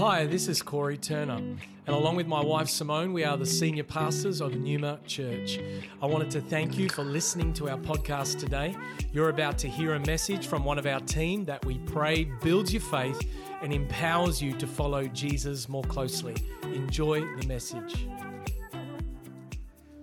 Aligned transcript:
Hi, 0.00 0.24
this 0.24 0.48
is 0.48 0.62
Corey 0.62 0.96
Turner, 0.96 1.34
and 1.34 1.60
along 1.86 2.16
with 2.16 2.26
my 2.26 2.42
wife 2.42 2.70
Simone, 2.70 3.12
we 3.12 3.22
are 3.22 3.36
the 3.36 3.44
senior 3.44 3.84
pastors 3.84 4.40
of 4.40 4.56
Numa 4.56 4.98
Church. 5.06 5.60
I 6.00 6.06
wanted 6.06 6.30
to 6.30 6.40
thank 6.40 6.78
you 6.78 6.88
for 6.88 7.04
listening 7.04 7.52
to 7.52 7.68
our 7.68 7.76
podcast 7.76 8.38
today. 8.38 8.74
You're 9.12 9.28
about 9.28 9.58
to 9.58 9.68
hear 9.68 9.92
a 9.96 10.00
message 10.00 10.46
from 10.46 10.64
one 10.64 10.78
of 10.78 10.86
our 10.86 11.00
team 11.00 11.44
that 11.44 11.62
we 11.66 11.76
pray 11.80 12.24
builds 12.24 12.72
your 12.72 12.80
faith 12.80 13.30
and 13.60 13.74
empowers 13.74 14.40
you 14.40 14.54
to 14.54 14.66
follow 14.66 15.06
Jesus 15.06 15.68
more 15.68 15.84
closely. 15.84 16.34
Enjoy 16.62 17.20
the 17.36 17.46
message. 17.46 18.06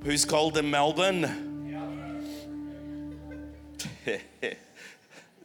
Who's 0.03 0.25
cold 0.25 0.59
in 0.59 0.69
Melbourne? 0.69 1.25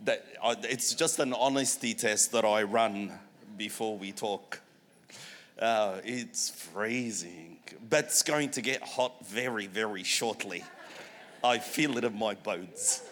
it's 0.07 0.95
just 0.95 1.21
an 1.21 1.33
honesty 1.33 1.95
test 1.95 2.33
that 2.33 2.45
I 2.45 2.65
run 2.65 3.19
before 3.57 3.97
we 3.97 4.13
talk. 4.13 4.61
Uh, 5.59 6.01
it's 6.05 6.51
freezing, 6.51 7.59
but 7.89 8.07
it's 8.07 8.23
going 8.23 8.51
to 8.51 8.61
get 8.61 8.83
hot 8.83 9.25
very, 9.27 9.67
very 9.67 10.03
shortly. 10.03 10.65
I 11.45 11.59
feel 11.59 11.99
it 11.99 12.05
in 12.05 12.19
my 12.19 12.35
bones. 12.35 13.03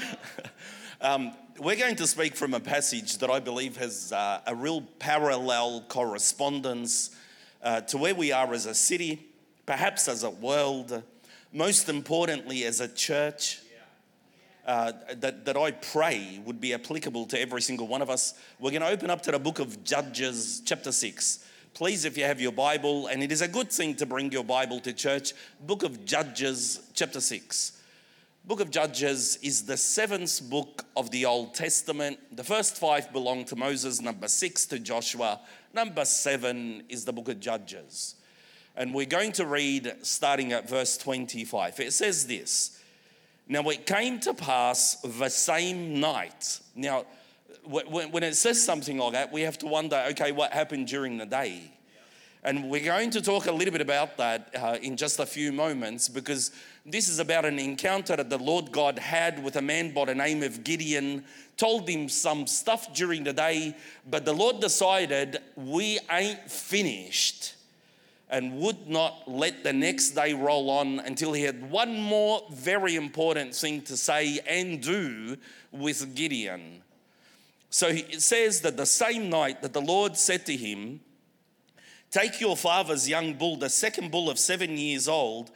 um, 1.00 1.32
we're 1.58 1.76
going 1.76 1.96
to 1.96 2.06
speak 2.06 2.36
from 2.36 2.54
a 2.54 2.60
passage 2.60 3.18
that 3.18 3.30
I 3.30 3.40
believe 3.40 3.76
has 3.76 4.12
uh, 4.12 4.40
a 4.46 4.54
real 4.54 4.82
parallel 4.98 5.84
correspondence 5.88 7.16
uh, 7.62 7.80
to 7.82 7.98
where 7.98 8.14
we 8.14 8.32
are 8.32 8.52
as 8.52 8.66
a 8.66 8.74
city, 8.74 9.26
perhaps 9.64 10.08
as 10.08 10.24
a 10.24 10.30
world, 10.30 11.02
most 11.52 11.88
importantly 11.88 12.64
as 12.64 12.80
a 12.80 12.88
church 12.88 13.61
uh, 14.66 14.92
that, 15.16 15.44
that 15.44 15.56
I 15.56 15.72
pray 15.72 16.40
would 16.44 16.60
be 16.60 16.74
applicable 16.74 17.26
to 17.26 17.40
every 17.40 17.62
single 17.62 17.88
one 17.88 18.02
of 18.02 18.10
us. 18.10 18.34
We're 18.60 18.70
going 18.70 18.82
to 18.82 18.88
open 18.88 19.10
up 19.10 19.22
to 19.22 19.32
the 19.32 19.38
book 19.38 19.58
of 19.58 19.82
Judges, 19.84 20.62
chapter 20.64 20.92
6. 20.92 21.44
Please, 21.74 22.04
if 22.04 22.16
you 22.16 22.24
have 22.24 22.40
your 22.40 22.52
Bible, 22.52 23.06
and 23.06 23.22
it 23.22 23.32
is 23.32 23.42
a 23.42 23.48
good 23.48 23.70
thing 23.70 23.94
to 23.96 24.06
bring 24.06 24.30
your 24.30 24.44
Bible 24.44 24.78
to 24.80 24.92
church, 24.92 25.32
book 25.60 25.82
of 25.82 26.04
Judges, 26.04 26.80
chapter 26.94 27.20
6. 27.20 27.80
Book 28.44 28.60
of 28.60 28.70
Judges 28.70 29.36
is 29.36 29.66
the 29.66 29.76
seventh 29.76 30.50
book 30.50 30.84
of 30.96 31.10
the 31.12 31.24
Old 31.24 31.54
Testament. 31.54 32.18
The 32.36 32.42
first 32.42 32.76
five 32.76 33.12
belong 33.12 33.44
to 33.46 33.56
Moses, 33.56 34.00
number 34.00 34.26
six 34.26 34.66
to 34.66 34.80
Joshua, 34.80 35.40
number 35.72 36.04
seven 36.04 36.82
is 36.88 37.04
the 37.04 37.12
book 37.12 37.28
of 37.28 37.38
Judges. 37.38 38.16
And 38.74 38.92
we're 38.92 39.06
going 39.06 39.30
to 39.32 39.46
read 39.46 39.94
starting 40.02 40.52
at 40.52 40.68
verse 40.68 40.96
25. 40.96 41.78
It 41.78 41.92
says 41.92 42.26
this 42.26 42.81
now, 43.48 43.68
it 43.68 43.86
came 43.86 44.20
to 44.20 44.34
pass 44.34 44.96
the 44.96 45.28
same 45.28 46.00
night. 46.00 46.60
Now, 46.74 47.06
when 47.64 48.22
it 48.22 48.34
says 48.34 48.62
something 48.64 48.98
like 48.98 49.12
that, 49.12 49.32
we 49.32 49.42
have 49.42 49.58
to 49.58 49.66
wonder 49.66 50.02
okay, 50.10 50.32
what 50.32 50.52
happened 50.52 50.88
during 50.88 51.18
the 51.18 51.26
day? 51.26 51.72
And 52.44 52.68
we're 52.70 52.84
going 52.84 53.10
to 53.10 53.22
talk 53.22 53.46
a 53.46 53.52
little 53.52 53.70
bit 53.70 53.80
about 53.80 54.16
that 54.16 54.50
uh, 54.58 54.76
in 54.82 54.96
just 54.96 55.20
a 55.20 55.26
few 55.26 55.52
moments 55.52 56.08
because 56.08 56.50
this 56.84 57.08
is 57.08 57.20
about 57.20 57.44
an 57.44 57.60
encounter 57.60 58.16
that 58.16 58.30
the 58.30 58.38
Lord 58.38 58.72
God 58.72 58.98
had 58.98 59.44
with 59.44 59.54
a 59.54 59.62
man 59.62 59.94
by 59.94 60.06
the 60.06 60.14
name 60.16 60.42
of 60.42 60.64
Gideon, 60.64 61.24
told 61.56 61.88
him 61.88 62.08
some 62.08 62.48
stuff 62.48 62.92
during 62.94 63.22
the 63.22 63.32
day, 63.32 63.76
but 64.10 64.24
the 64.24 64.32
Lord 64.32 64.58
decided, 64.58 65.38
we 65.54 66.00
ain't 66.10 66.50
finished 66.50 67.54
and 68.32 68.58
would 68.58 68.88
not 68.88 69.30
let 69.30 69.62
the 69.62 69.74
next 69.74 70.12
day 70.12 70.32
roll 70.32 70.70
on 70.70 70.98
until 71.00 71.34
he 71.34 71.42
had 71.42 71.70
one 71.70 72.00
more 72.00 72.42
very 72.50 72.96
important 72.96 73.54
thing 73.54 73.82
to 73.82 73.94
say 73.94 74.40
and 74.48 74.82
do 74.82 75.36
with 75.70 76.14
Gideon. 76.14 76.82
So 77.68 77.88
it 77.88 78.22
says 78.22 78.62
that 78.62 78.78
the 78.78 78.86
same 78.86 79.28
night 79.28 79.60
that 79.60 79.74
the 79.74 79.82
Lord 79.82 80.16
said 80.16 80.46
to 80.46 80.56
him, 80.56 81.00
Take 82.10 82.40
your 82.40 82.56
father's 82.56 83.08
young 83.08 83.34
bull, 83.34 83.56
the 83.56 83.70
second 83.70 84.10
bull 84.10 84.30
of 84.30 84.38
seven 84.38 84.78
years 84.78 85.08
old, 85.08 85.50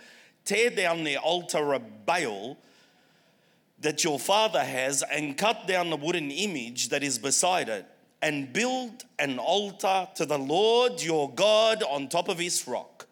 tear 0.45 0.69
down 0.69 1.05
the 1.05 1.17
altar 1.17 1.73
of 1.73 2.07
Baal 2.07 2.59
that 3.81 4.05
your 4.05 4.19
father 4.19 4.65
has, 4.65 5.03
and 5.03 5.37
cut 5.37 5.67
down 5.67 5.91
the 5.91 5.97
wooden 5.97 6.31
image 6.31 6.91
that 6.91 7.03
is 7.03 7.19
beside 7.19 7.69
it 7.69 7.87
and 8.23 8.53
build 8.53 9.05
an 9.19 9.39
altar 9.39 10.09
to 10.15 10.27
the 10.27 10.39
Lord 10.39 11.03
your 11.03 11.31
God 11.33 11.83
on 11.83 12.09
top 12.09 12.29
of 12.29 12.39
his 12.39 12.67
rock. 12.67 13.07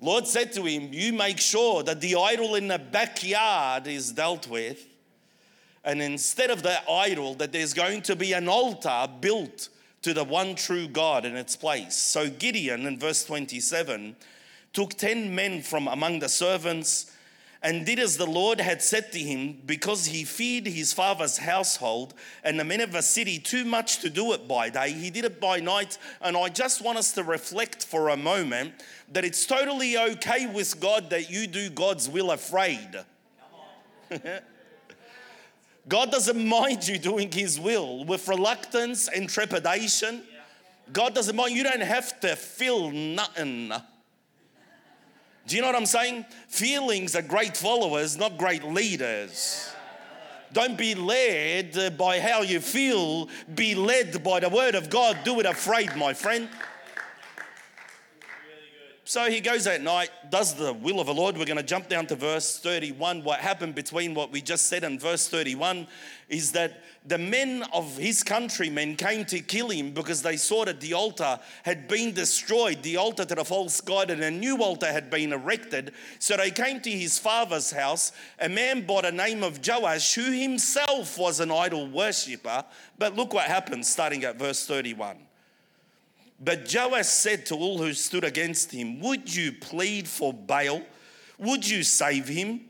Lord 0.00 0.26
said 0.26 0.52
to 0.54 0.64
him, 0.64 0.88
You 0.92 1.12
make 1.12 1.38
sure 1.38 1.82
that 1.84 2.00
the 2.00 2.16
idol 2.16 2.56
in 2.56 2.68
the 2.68 2.78
backyard 2.78 3.86
is 3.86 4.12
dealt 4.12 4.48
with. 4.48 4.84
And 5.84 6.02
instead 6.02 6.50
of 6.50 6.62
that 6.64 6.84
idol, 6.88 7.34
that 7.34 7.52
there's 7.52 7.74
going 7.74 8.02
to 8.02 8.16
be 8.16 8.32
an 8.32 8.48
altar 8.48 9.08
built 9.20 9.68
to 10.02 10.12
the 10.12 10.24
one 10.24 10.54
true 10.54 10.88
God 10.88 11.24
in 11.24 11.36
its 11.36 11.56
place. 11.56 11.94
So 11.94 12.28
Gideon, 12.28 12.86
in 12.86 12.98
verse 12.98 13.24
27, 13.24 14.16
took 14.72 14.94
10 14.94 15.34
men 15.34 15.62
from 15.62 15.86
among 15.86 16.18
the 16.18 16.28
servants 16.28 17.12
and 17.62 17.86
did 17.86 17.98
as 18.00 18.16
the 18.16 18.26
Lord 18.26 18.60
had 18.60 18.82
said 18.82 19.12
to 19.12 19.18
him, 19.18 19.58
because 19.64 20.06
he 20.06 20.24
feared 20.24 20.66
his 20.66 20.92
father's 20.92 21.38
household 21.38 22.12
and 22.42 22.58
the 22.58 22.64
men 22.64 22.80
of 22.80 22.92
the 22.92 23.02
city 23.02 23.38
too 23.38 23.64
much 23.64 24.00
to 24.00 24.10
do 24.10 24.32
it 24.32 24.48
by 24.48 24.68
day. 24.68 24.90
He 24.92 25.10
did 25.10 25.24
it 25.24 25.40
by 25.40 25.60
night. 25.60 25.96
And 26.20 26.36
I 26.36 26.48
just 26.48 26.82
want 26.82 26.98
us 26.98 27.12
to 27.12 27.22
reflect 27.22 27.84
for 27.84 28.08
a 28.08 28.16
moment 28.16 28.74
that 29.12 29.24
it's 29.24 29.46
totally 29.46 29.96
okay 29.96 30.46
with 30.46 30.80
God 30.80 31.10
that 31.10 31.30
you 31.30 31.46
do 31.46 31.70
God's 31.70 32.08
will 32.08 32.32
afraid. 32.32 32.88
God 35.88 36.10
doesn't 36.10 36.44
mind 36.44 36.86
you 36.86 36.98
doing 36.98 37.30
His 37.30 37.58
will 37.58 38.04
with 38.04 38.26
reluctance 38.28 39.08
and 39.08 39.28
trepidation. 39.28 40.22
God 40.92 41.14
doesn't 41.14 41.34
mind. 41.34 41.54
You 41.54 41.62
don't 41.62 41.80
have 41.80 42.18
to 42.20 42.36
feel 42.36 42.90
nothing. 42.90 43.72
Do 45.46 45.56
you 45.56 45.62
know 45.62 45.68
what 45.68 45.76
I'm 45.76 45.86
saying? 45.86 46.24
Feelings 46.48 47.16
are 47.16 47.22
great 47.22 47.56
followers, 47.56 48.16
not 48.16 48.38
great 48.38 48.64
leaders. 48.64 49.70
Don't 50.52 50.76
be 50.76 50.94
led 50.94 51.96
by 51.96 52.20
how 52.20 52.42
you 52.42 52.60
feel, 52.60 53.28
be 53.54 53.74
led 53.74 54.22
by 54.22 54.40
the 54.40 54.48
word 54.48 54.74
of 54.74 54.90
God. 54.90 55.18
Do 55.24 55.40
it 55.40 55.46
afraid, 55.46 55.96
my 55.96 56.12
friend. 56.12 56.48
So 59.12 59.30
he 59.30 59.40
goes 59.42 59.66
at 59.66 59.82
night, 59.82 60.08
does 60.30 60.54
the 60.54 60.72
will 60.72 60.98
of 60.98 61.06
the 61.06 61.12
Lord. 61.12 61.36
We're 61.36 61.44
going 61.44 61.58
to 61.58 61.62
jump 61.62 61.90
down 61.90 62.06
to 62.06 62.16
verse 62.16 62.58
31. 62.58 63.22
What 63.22 63.40
happened 63.40 63.74
between 63.74 64.14
what 64.14 64.32
we 64.32 64.40
just 64.40 64.68
said 64.68 64.84
and 64.84 64.98
verse 64.98 65.28
31 65.28 65.86
is 66.30 66.52
that 66.52 66.82
the 67.04 67.18
men 67.18 67.62
of 67.74 67.98
his 67.98 68.22
countrymen 68.22 68.96
came 68.96 69.26
to 69.26 69.40
kill 69.40 69.68
him 69.68 69.92
because 69.92 70.22
they 70.22 70.38
saw 70.38 70.64
that 70.64 70.80
the 70.80 70.94
altar 70.94 71.38
had 71.62 71.88
been 71.88 72.14
destroyed, 72.14 72.82
the 72.82 72.96
altar 72.96 73.26
to 73.26 73.34
the 73.34 73.44
false 73.44 73.82
god, 73.82 74.08
and 74.10 74.22
a 74.22 74.30
new 74.30 74.62
altar 74.62 74.90
had 74.90 75.10
been 75.10 75.34
erected. 75.34 75.92
So 76.18 76.38
they 76.38 76.50
came 76.50 76.80
to 76.80 76.90
his 76.90 77.18
father's 77.18 77.70
house, 77.70 78.12
a 78.40 78.48
man 78.48 78.86
by 78.86 79.02
the 79.02 79.12
name 79.12 79.42
of 79.42 79.60
Joash, 79.62 80.14
who 80.14 80.32
himself 80.32 81.18
was 81.18 81.38
an 81.38 81.50
idol 81.50 81.86
worshipper. 81.86 82.64
But 82.96 83.14
look 83.14 83.34
what 83.34 83.44
happens 83.44 83.90
starting 83.90 84.24
at 84.24 84.38
verse 84.38 84.66
31. 84.66 85.18
But 86.44 86.72
Joash 86.72 87.06
said 87.06 87.46
to 87.46 87.54
all 87.54 87.78
who 87.78 87.92
stood 87.92 88.24
against 88.24 88.72
him, 88.72 88.98
Would 89.00 89.32
you 89.32 89.52
plead 89.52 90.08
for 90.08 90.34
Baal? 90.34 90.82
Would 91.38 91.68
you 91.68 91.84
save 91.84 92.26
him? 92.26 92.62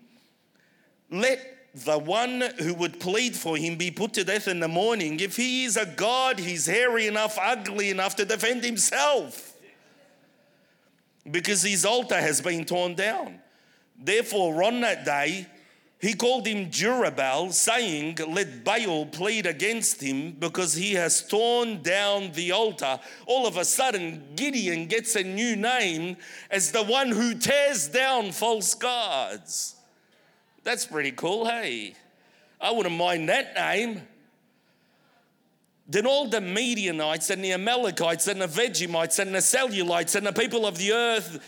Let 1.11 1.41
the 1.75 1.99
one 1.99 2.43
who 2.59 2.75
would 2.75 3.01
plead 3.01 3.35
for 3.35 3.57
him 3.57 3.77
be 3.77 3.91
put 3.91 4.13
to 4.15 4.25
death 4.25 4.47
in 4.47 4.61
the 4.61 4.69
morning. 4.69 5.21
If 5.21 5.37
he 5.37 5.65
is 5.65 5.79
a 5.79 5.87
God, 5.87 6.39
he's 6.39 6.67
hairy 6.67 7.07
enough, 7.07 7.39
ugly 7.41 7.89
enough 7.89 8.15
to 8.17 8.27
defend 8.27 8.63
himself. 8.63 9.55
Because 11.31 11.63
his 11.63 11.87
altar 11.87 12.21
has 12.21 12.43
been 12.43 12.67
torn 12.67 12.95
down. 12.95 13.39
Therefore, 13.99 14.63
on 14.65 14.83
that 14.83 15.07
day, 15.07 15.47
he 16.03 16.15
called 16.15 16.49
him 16.49 16.69
Jerubbaal, 16.69 17.53
saying, 17.53 18.19
Let 18.27 18.65
Baal 18.65 19.07
plead 19.07 19.47
against 19.47 20.03
him 20.03 20.33
because 20.33 20.75
he 20.75 20.95
has 20.95 21.25
torn 21.25 21.81
down 21.81 22.33
the 22.33 22.51
altar. 22.51 22.99
All 23.25 23.47
of 23.47 23.57
a 23.57 23.65
sudden, 23.65 24.25
Gideon 24.35 24.87
gets 24.89 25.15
a 25.15 25.23
new 25.23 25.55
name 25.55 26.17
as 26.51 26.73
the 26.73 26.83
one 26.83 27.11
who 27.11 27.37
tears 27.37 27.87
down 27.87 28.33
false 28.33 28.75
gods. 28.75 29.77
That's 30.65 30.87
pretty 30.87 31.13
cool, 31.13 31.47
hey? 31.47 31.95
I 32.61 32.73
wouldn't 32.73 32.97
mind 32.97 33.29
that 33.29 33.55
name. 33.55 34.03
Then 35.87 36.05
all 36.05 36.27
the 36.27 36.41
Midianites 36.41 37.31
and 37.31 37.45
the 37.45 37.53
Amalekites 37.53 38.27
and 38.27 38.43
the 38.43 38.49
Vegemites 38.49 39.21
and 39.21 39.33
the 39.33 39.39
Cellulites 39.39 40.17
and 40.17 40.27
the 40.27 40.33
people 40.33 40.67
of 40.67 40.79
the 40.79 40.93
earth 40.93 41.39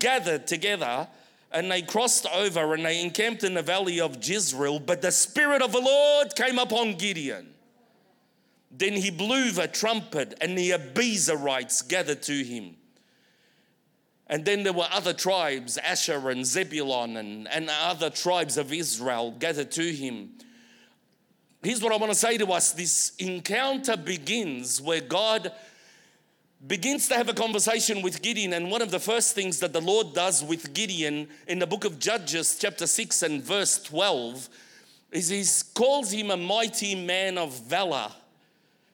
gathered 0.00 0.48
together 0.48 1.06
and 1.56 1.72
they 1.72 1.80
crossed 1.80 2.26
over 2.34 2.74
and 2.74 2.84
they 2.84 3.00
encamped 3.00 3.42
in 3.42 3.54
the 3.54 3.62
valley 3.62 3.98
of 3.98 4.18
Jezreel. 4.22 4.78
But 4.78 5.00
the 5.00 5.10
Spirit 5.10 5.62
of 5.62 5.72
the 5.72 5.80
Lord 5.80 6.36
came 6.36 6.58
upon 6.58 6.96
Gideon. 6.96 7.48
Then 8.70 8.92
he 8.92 9.10
blew 9.10 9.50
the 9.52 9.66
trumpet, 9.66 10.34
and 10.42 10.56
the 10.56 10.72
Abiezrites 10.72 11.88
gathered 11.88 12.22
to 12.24 12.44
him. 12.44 12.76
And 14.26 14.44
then 14.44 14.64
there 14.64 14.74
were 14.74 14.88
other 14.92 15.14
tribes, 15.14 15.78
Asher 15.78 16.28
and 16.28 16.44
Zebulon, 16.44 17.16
and, 17.16 17.48
and 17.48 17.70
other 17.70 18.10
tribes 18.10 18.58
of 18.58 18.70
Israel 18.70 19.34
gathered 19.38 19.70
to 19.72 19.92
him. 19.94 20.32
Here's 21.62 21.82
what 21.82 21.92
I 21.92 21.96
want 21.96 22.12
to 22.12 22.18
say 22.18 22.36
to 22.36 22.52
us 22.52 22.72
this 22.72 23.12
encounter 23.18 23.96
begins 23.96 24.82
where 24.82 25.00
God 25.00 25.52
begins 26.66 27.08
to 27.08 27.14
have 27.14 27.28
a 27.28 27.34
conversation 27.34 28.02
with 28.02 28.22
Gideon. 28.22 28.52
And 28.52 28.70
one 28.70 28.82
of 28.82 28.90
the 28.90 28.98
first 28.98 29.34
things 29.34 29.60
that 29.60 29.72
the 29.72 29.80
Lord 29.80 30.14
does 30.14 30.42
with 30.42 30.72
Gideon 30.72 31.28
in 31.46 31.58
the 31.58 31.66
book 31.66 31.84
of 31.84 31.98
Judges, 31.98 32.56
chapter 32.58 32.86
6 32.86 33.22
and 33.22 33.42
verse 33.42 33.82
12, 33.82 34.48
is 35.12 35.28
he 35.28 35.44
calls 35.74 36.10
him 36.10 36.30
a 36.30 36.36
mighty 36.36 36.94
man 36.94 37.38
of 37.38 37.58
valor. 37.60 38.08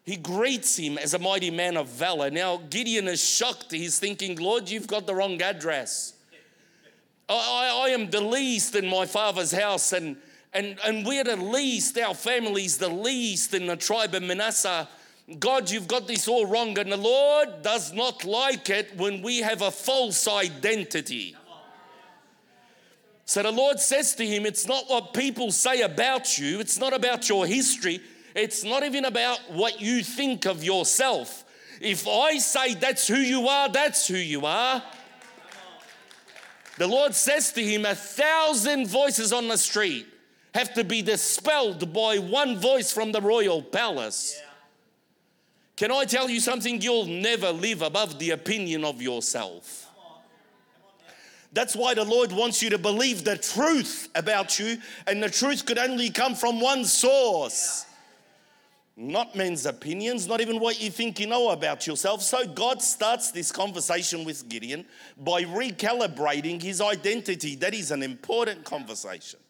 He 0.05 0.17
greets 0.17 0.77
him 0.77 0.99
as 0.99 1.15
a 1.15 1.19
mighty 1.19 1.51
man 1.51 1.77
of 1.77 1.89
valor. 1.89 2.31
Now, 2.31 2.59
Gideon 2.69 3.07
is 3.09 3.25
shocked. 3.25 3.71
He's 3.71 3.99
thinking, 3.99 4.37
Lord, 4.37 4.69
you've 4.69 4.89
got 4.89 5.07
the 5.07 5.15
wrong 5.15 5.41
address. 5.41 6.15
I, 7.29 7.35
I, 7.35 7.87
I 7.87 7.89
am 7.91 8.11
the 8.11 8.21
least 8.21 8.75
in 8.75 8.87
my 8.87 9.07
father's 9.07 9.53
house, 9.53 9.93
and, 9.93 10.17
and, 10.53 10.77
and 10.85 11.07
we're 11.07 11.25
the 11.25 11.37
least, 11.37 11.97
our 11.99 12.15
family's 12.15 12.79
the 12.79 12.89
least 12.89 13.55
in 13.55 13.67
the 13.67 13.77
tribe 13.77 14.15
of 14.15 14.25
Manasseh. 14.25 14.89
God, 15.39 15.71
you've 15.71 15.89
got 15.89 16.09
this 16.09 16.27
all 16.27 16.47
wrong, 16.47 16.79
and 16.79 16.91
the 16.91 16.97
Lord 16.97 17.63
does 17.63 17.93
not 17.93 18.25
like 18.25 18.69
it 18.71 18.97
when 18.97 19.23
we 19.23 19.39
have 19.39 19.63
a 19.63 19.71
false 19.71 20.27
identity. 20.27 21.37
So 23.25 23.43
the 23.43 23.53
Lord 23.53 23.79
says 23.79 24.15
to 24.17 24.27
him, 24.27 24.45
It's 24.45 24.67
not 24.67 24.85
what 24.89 25.15
people 25.15 25.53
say 25.53 25.83
about 25.83 26.39
you, 26.39 26.61
it's 26.61 26.79
not 26.79 26.93
about 26.93 27.29
your 27.29 27.47
history, 27.47 28.01
it's 28.35 28.65
not 28.65 28.83
even 28.83 29.05
about 29.05 29.39
what 29.51 29.81
you 29.81 30.03
think 30.03 30.45
of 30.45 30.65
yourself. 30.65 31.45
If 31.81 32.07
I 32.07 32.39
say 32.39 32.75
that's 32.75 33.07
who 33.07 33.17
you 33.17 33.49
are, 33.49 33.69
that's 33.69 34.07
who 34.07 34.17
you 34.17 34.45
are. 34.45 34.83
The 36.79 36.87
Lord 36.87 37.15
says 37.15 37.53
to 37.53 37.63
him, 37.63 37.87
A 37.87 37.95
thousand 37.95 38.89
voices 38.89 39.33
on 39.33 39.49
the 39.49 39.59
street 39.59 40.07
have 40.55 40.75
to 40.75 40.85
be 40.85 41.01
dispelled 41.01 41.93
by 41.93 42.19
one 42.19 42.59
voice 42.59 42.93
from 42.93 43.13
the 43.13 43.21
royal 43.21 43.63
palace. 43.63 44.37
Yeah. 44.39 44.52
Can 45.83 45.91
I 45.91 46.05
tell 46.05 46.31
you 46.31 46.39
something? 46.39 46.81
You'll 46.81 47.07
never 47.07 47.51
live 47.51 47.83
above 47.83 48.21
the 48.21 48.31
opinion 48.31 48.85
of 48.85 49.03
yourself. 49.03 49.91
That's 51.53 51.75
why 51.75 51.95
the 51.95 52.05
Lord 52.05 52.31
wants 52.31 52.63
you 52.63 52.71
to 52.71 52.79
believe 52.79 53.25
the 53.25 53.37
truth 53.37 54.09
about 54.15 54.61
you, 54.61 54.79
and 55.09 55.21
the 55.21 55.29
truth 55.29 55.67
could 55.67 55.79
only 55.79 56.11
come 56.11 56.37
from 56.37 56.61
one 56.61 56.85
source. 56.85 57.85
Not 58.97 59.35
men's 59.35 59.67
opinions, 59.67 60.29
not 60.29 60.41
even 60.41 60.61
what 60.61 60.81
you 60.81 60.89
think 60.89 61.19
you 61.19 61.27
know 61.27 61.51
about 61.51 61.85
yourself. 61.85 62.23
So 62.23 62.47
God 62.47 62.81
starts 62.81 63.33
this 63.33 63.51
conversation 63.51 64.23
with 64.23 64.49
Gideon 64.49 64.87
by 65.19 65.43
recalibrating 65.43 66.63
his 66.63 66.81
identity. 66.81 67.57
That 67.57 67.75
is 67.75 67.91
an 67.91 68.05
important 68.05 68.63
conversation. 68.63 69.41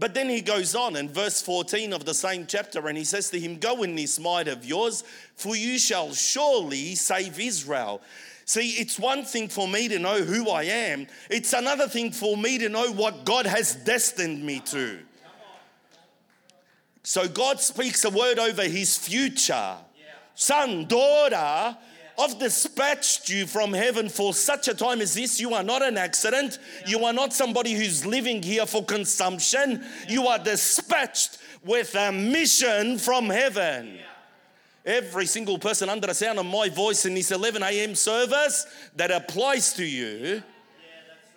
But 0.00 0.14
then 0.14 0.30
he 0.30 0.40
goes 0.40 0.74
on 0.74 0.96
in 0.96 1.10
verse 1.10 1.42
14 1.42 1.92
of 1.92 2.06
the 2.06 2.14
same 2.14 2.46
chapter 2.46 2.88
and 2.88 2.96
he 2.96 3.04
says 3.04 3.28
to 3.30 3.38
him, 3.38 3.58
Go 3.58 3.82
in 3.82 3.94
this 3.94 4.18
might 4.18 4.48
of 4.48 4.64
yours, 4.64 5.04
for 5.36 5.54
you 5.54 5.78
shall 5.78 6.14
surely 6.14 6.94
save 6.94 7.38
Israel. 7.38 8.00
See, 8.46 8.70
it's 8.80 8.98
one 8.98 9.26
thing 9.26 9.48
for 9.48 9.68
me 9.68 9.88
to 9.88 9.98
know 9.98 10.22
who 10.22 10.48
I 10.48 10.62
am, 10.62 11.06
it's 11.28 11.52
another 11.52 11.86
thing 11.86 12.12
for 12.12 12.38
me 12.38 12.56
to 12.58 12.70
know 12.70 12.90
what 12.90 13.26
God 13.26 13.44
has 13.44 13.74
destined 13.74 14.42
me 14.42 14.60
to. 14.60 15.00
So 17.02 17.28
God 17.28 17.60
speaks 17.60 18.02
a 18.04 18.10
word 18.10 18.38
over 18.38 18.62
his 18.62 18.96
future. 18.96 19.76
Son, 20.34 20.86
daughter, 20.86 21.76
I've 22.20 22.38
dispatched 22.38 23.30
you 23.30 23.46
from 23.46 23.72
heaven 23.72 24.10
for 24.10 24.34
such 24.34 24.68
a 24.68 24.74
time 24.74 25.00
as 25.00 25.14
this. 25.14 25.40
You 25.40 25.54
are 25.54 25.62
not 25.62 25.82
an 25.82 25.96
accident. 25.96 26.58
You 26.86 27.04
are 27.06 27.14
not 27.14 27.32
somebody 27.32 27.72
who's 27.72 28.04
living 28.04 28.42
here 28.42 28.66
for 28.66 28.84
consumption. 28.84 29.82
You 30.06 30.26
are 30.26 30.38
dispatched 30.38 31.38
with 31.64 31.94
a 31.94 32.12
mission 32.12 32.98
from 32.98 33.30
heaven. 33.30 33.98
Every 34.84 35.26
single 35.26 35.58
person 35.58 35.88
under 35.88 36.06
the 36.08 36.14
sound 36.14 36.38
of 36.38 36.46
my 36.46 36.68
voice 36.68 37.06
in 37.06 37.14
this 37.14 37.30
11 37.30 37.62
a.m. 37.62 37.94
service 37.94 38.66
that 38.96 39.10
applies 39.10 39.72
to 39.74 39.84
you, 39.84 40.42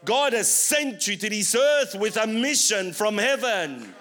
God 0.04 0.34
has 0.34 0.52
sent 0.52 1.08
you 1.08 1.16
to 1.16 1.30
this 1.30 1.56
earth 1.56 1.96
with 1.96 2.18
a 2.18 2.28
mission 2.28 2.92
from 2.92 3.18
heaven. 3.18 3.94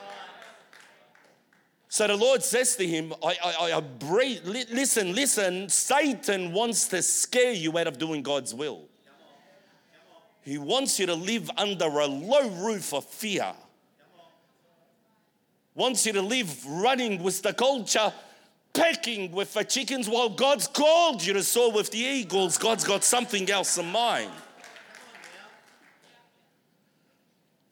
So 1.92 2.06
the 2.06 2.16
Lord 2.16 2.42
says 2.42 2.74
to 2.76 2.86
him, 2.86 3.12
I, 3.22 3.36
I, 3.44 3.72
I 3.74 3.80
breathe, 3.80 4.46
listen, 4.46 5.14
listen, 5.14 5.68
Satan 5.68 6.54
wants 6.54 6.88
to 6.88 7.02
scare 7.02 7.52
you 7.52 7.76
out 7.76 7.86
of 7.86 7.98
doing 7.98 8.22
God's 8.22 8.54
will. 8.54 8.88
He 10.40 10.56
wants 10.56 10.98
you 10.98 11.04
to 11.04 11.14
live 11.14 11.50
under 11.58 11.84
a 11.84 12.06
low 12.06 12.48
roof 12.48 12.94
of 12.94 13.04
fear. 13.04 13.52
Wants 15.74 16.06
you 16.06 16.14
to 16.14 16.22
live 16.22 16.64
running 16.64 17.22
with 17.22 17.42
the 17.42 17.52
culture, 17.52 18.10
pecking 18.72 19.30
with 19.30 19.52
the 19.52 19.62
chickens 19.62 20.08
while 20.08 20.30
God's 20.30 20.68
called 20.68 21.22
you 21.22 21.34
to 21.34 21.42
soar 21.42 21.72
with 21.72 21.90
the 21.90 21.98
eagles. 21.98 22.56
God's 22.56 22.84
got 22.84 23.04
something 23.04 23.50
else 23.50 23.76
in 23.76 23.92
mind. 23.92 24.30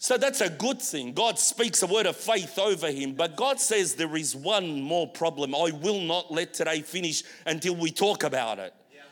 So 0.03 0.17
that's 0.17 0.41
a 0.41 0.49
good 0.49 0.81
thing. 0.81 1.13
God 1.13 1.39
speaks 1.39 1.83
a 1.83 1.87
word 1.87 2.07
of 2.07 2.17
faith 2.17 2.59
over 2.59 2.91
him. 2.91 3.13
But 3.13 3.37
God 3.37 3.61
says 3.61 3.95
there 3.95 4.17
is 4.17 4.35
one 4.35 4.81
more 4.81 5.07
problem. 5.07 5.55
I 5.55 5.73
will 5.73 6.01
not 6.01 6.33
let 6.33 6.55
today 6.55 6.81
finish 6.81 7.23
until 7.45 7.77
we 7.77 7.91
talk 7.91 8.25
about 8.25 8.59
it. 8.59 8.73
Yeah. 8.91 9.03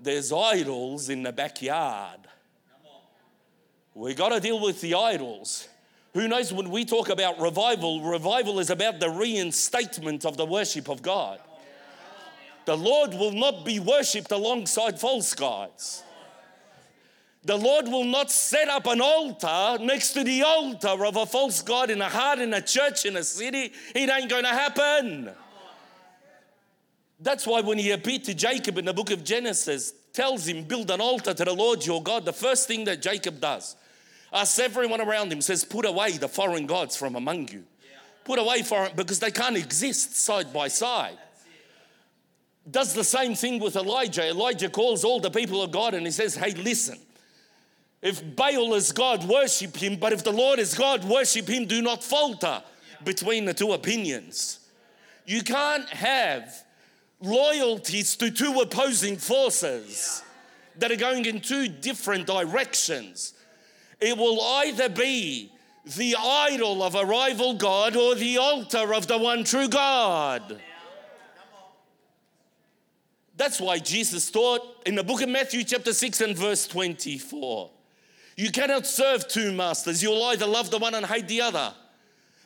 There's 0.00 0.32
idols 0.32 1.10
in 1.10 1.22
the 1.22 1.32
backyard. 1.32 2.20
We 3.94 4.14
got 4.14 4.30
to 4.30 4.40
deal 4.40 4.58
with 4.58 4.80
the 4.80 4.94
idols. 4.94 5.68
Who 6.14 6.26
knows 6.26 6.50
when 6.50 6.70
we 6.70 6.86
talk 6.86 7.10
about 7.10 7.38
revival, 7.38 8.00
revival 8.00 8.58
is 8.58 8.70
about 8.70 9.00
the 9.00 9.10
reinstatement 9.10 10.24
of 10.24 10.38
the 10.38 10.46
worship 10.46 10.88
of 10.88 11.02
God. 11.02 11.40
The 12.64 12.76
Lord 12.76 13.12
will 13.12 13.32
not 13.32 13.66
be 13.66 13.80
worshipped 13.80 14.32
alongside 14.32 14.98
false 14.98 15.34
gods. 15.34 16.02
The 17.46 17.56
Lord 17.56 17.86
will 17.86 18.04
not 18.04 18.32
set 18.32 18.68
up 18.68 18.86
an 18.88 19.00
altar 19.00 19.78
next 19.80 20.14
to 20.14 20.24
the 20.24 20.42
altar 20.42 21.06
of 21.06 21.14
a 21.14 21.24
false 21.24 21.62
God 21.62 21.90
in 21.90 22.02
a 22.02 22.08
heart, 22.08 22.40
in 22.40 22.52
a 22.52 22.60
church, 22.60 23.06
in 23.06 23.16
a 23.16 23.22
city. 23.22 23.72
It 23.94 24.10
ain't 24.10 24.28
going 24.28 24.42
to 24.42 24.50
happen. 24.50 25.30
That's 27.20 27.46
why 27.46 27.60
when 27.60 27.78
he 27.78 27.92
appeared 27.92 28.24
to 28.24 28.34
Jacob 28.34 28.78
in 28.78 28.84
the 28.84 28.92
book 28.92 29.12
of 29.12 29.22
Genesis, 29.22 29.92
tells 30.12 30.48
him, 30.48 30.64
build 30.64 30.90
an 30.90 31.00
altar 31.00 31.34
to 31.34 31.44
the 31.44 31.52
Lord 31.54 31.86
your 31.86 32.02
God, 32.02 32.24
the 32.24 32.32
first 32.32 32.66
thing 32.66 32.84
that 32.86 33.00
Jacob 33.00 33.40
does, 33.40 33.76
asks 34.32 34.58
everyone 34.58 35.00
around 35.00 35.32
him, 35.32 35.40
says, 35.40 35.64
put 35.64 35.86
away 35.86 36.12
the 36.12 36.28
foreign 36.28 36.66
gods 36.66 36.96
from 36.96 37.14
among 37.14 37.46
you. 37.48 37.62
Put 38.24 38.40
away 38.40 38.62
foreign, 38.62 38.90
because 38.96 39.20
they 39.20 39.30
can't 39.30 39.56
exist 39.56 40.16
side 40.16 40.52
by 40.52 40.66
side. 40.66 41.16
Does 42.68 42.92
the 42.92 43.04
same 43.04 43.36
thing 43.36 43.60
with 43.60 43.76
Elijah. 43.76 44.28
Elijah 44.28 44.68
calls 44.68 45.04
all 45.04 45.20
the 45.20 45.30
people 45.30 45.62
of 45.62 45.70
God 45.70 45.94
and 45.94 46.04
he 46.04 46.10
says, 46.10 46.34
hey, 46.34 46.50
listen, 46.50 46.98
if 48.02 48.36
Baal 48.36 48.74
is 48.74 48.92
God, 48.92 49.24
worship 49.24 49.76
him. 49.76 49.96
But 49.96 50.12
if 50.12 50.22
the 50.22 50.32
Lord 50.32 50.58
is 50.58 50.74
God, 50.74 51.04
worship 51.04 51.48
him. 51.48 51.66
Do 51.66 51.82
not 51.82 52.04
falter 52.04 52.62
between 53.04 53.44
the 53.44 53.54
two 53.54 53.72
opinions. 53.72 54.60
You 55.24 55.42
can't 55.42 55.88
have 55.88 56.64
loyalties 57.20 58.16
to 58.16 58.30
two 58.30 58.60
opposing 58.60 59.16
forces 59.16 60.22
that 60.78 60.92
are 60.92 60.96
going 60.96 61.24
in 61.24 61.40
two 61.40 61.68
different 61.68 62.26
directions. 62.26 63.34
It 64.00 64.16
will 64.16 64.40
either 64.40 64.88
be 64.88 65.50
the 65.96 66.16
idol 66.18 66.82
of 66.82 66.94
a 66.94 67.04
rival 67.04 67.54
God 67.54 67.96
or 67.96 68.14
the 68.14 68.38
altar 68.38 68.92
of 68.92 69.06
the 69.06 69.18
one 69.18 69.44
true 69.44 69.68
God. 69.68 70.60
That's 73.36 73.60
why 73.60 73.78
Jesus 73.78 74.30
taught 74.30 74.82
in 74.86 74.94
the 74.94 75.04
book 75.04 75.22
of 75.22 75.28
Matthew, 75.28 75.62
chapter 75.62 75.92
6, 75.92 76.20
and 76.22 76.36
verse 76.36 76.66
24. 76.66 77.70
You 78.36 78.50
cannot 78.50 78.86
serve 78.86 79.26
two 79.26 79.50
masters. 79.50 80.02
You'll 80.02 80.22
either 80.24 80.46
love 80.46 80.70
the 80.70 80.78
one 80.78 80.94
and 80.94 81.06
hate 81.06 81.26
the 81.26 81.40
other. 81.40 81.72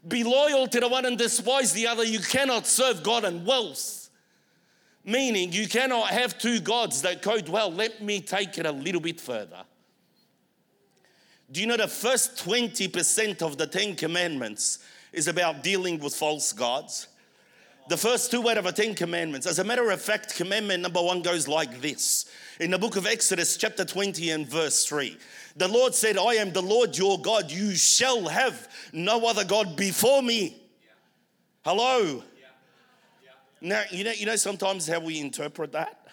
Be 0.06 0.24
loyal 0.24 0.66
to 0.68 0.80
the 0.80 0.88
one 0.88 1.04
and 1.04 1.18
despise 1.18 1.72
the 1.72 1.88
other. 1.88 2.04
You 2.04 2.20
cannot 2.20 2.66
serve 2.66 3.02
God 3.02 3.24
and 3.24 3.44
wealth. 3.44 4.08
Meaning, 5.04 5.52
you 5.52 5.66
cannot 5.66 6.08
have 6.08 6.38
two 6.38 6.60
gods 6.60 7.02
that 7.02 7.22
code 7.22 7.48
well. 7.48 7.72
Let 7.72 8.02
me 8.02 8.20
take 8.20 8.56
it 8.58 8.66
a 8.66 8.72
little 8.72 9.00
bit 9.00 9.20
further. 9.20 9.64
Do 11.50 11.60
you 11.60 11.66
know 11.66 11.76
the 11.76 11.88
first 11.88 12.36
20% 12.46 13.42
of 13.42 13.58
the 13.58 13.66
Ten 13.66 13.96
Commandments 13.96 14.78
is 15.12 15.26
about 15.26 15.64
dealing 15.64 15.98
with 15.98 16.14
false 16.14 16.52
gods? 16.52 17.08
The 17.88 17.96
first 17.96 18.30
two 18.30 18.48
out 18.48 18.58
of 18.58 18.64
the 18.64 18.72
Ten 18.72 18.94
Commandments. 18.94 19.48
As 19.48 19.58
a 19.58 19.64
matter 19.64 19.90
of 19.90 20.00
fact, 20.00 20.36
commandment 20.36 20.82
number 20.82 21.02
one 21.02 21.22
goes 21.22 21.48
like 21.48 21.80
this. 21.80 22.26
In 22.60 22.70
the 22.70 22.78
book 22.78 22.94
of 22.94 23.04
Exodus, 23.04 23.56
chapter 23.56 23.84
20 23.84 24.30
and 24.30 24.46
verse 24.46 24.86
3, 24.86 25.16
the 25.56 25.68
Lord 25.68 25.94
said, 25.94 26.16
I 26.16 26.34
am 26.34 26.52
the 26.52 26.62
Lord 26.62 26.96
your 26.96 27.20
God. 27.20 27.50
You 27.50 27.74
shall 27.74 28.28
have 28.28 28.68
no 28.92 29.26
other 29.26 29.44
God 29.44 29.76
before 29.76 30.22
me. 30.22 30.56
Yeah. 30.82 30.90
Hello? 31.64 32.22
Yeah. 32.38 32.46
Yeah. 33.24 33.30
Now, 33.60 33.82
you 33.90 34.04
know, 34.04 34.12
you 34.12 34.26
know 34.26 34.36
sometimes 34.36 34.86
how 34.86 35.00
we 35.00 35.18
interpret 35.20 35.72
that? 35.72 36.06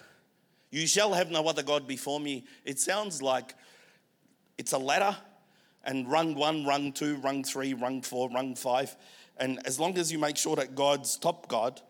You 0.70 0.86
shall 0.86 1.12
have 1.14 1.30
no 1.30 1.46
other 1.46 1.62
God 1.62 1.86
before 1.86 2.20
me. 2.20 2.44
It 2.64 2.78
sounds 2.78 3.22
like 3.22 3.54
it's 4.58 4.72
a 4.72 4.78
ladder 4.78 5.16
and 5.84 6.10
rung 6.10 6.34
one, 6.34 6.66
rung 6.66 6.92
two, 6.92 7.16
rung 7.16 7.44
three, 7.44 7.72
rung 7.74 8.02
four, 8.02 8.28
rung 8.30 8.54
five. 8.54 8.94
And 9.38 9.60
as 9.66 9.78
long 9.80 9.96
as 9.96 10.12
you 10.12 10.18
make 10.18 10.36
sure 10.36 10.56
that 10.56 10.74
God's 10.74 11.16
top 11.16 11.48
God, 11.48 11.80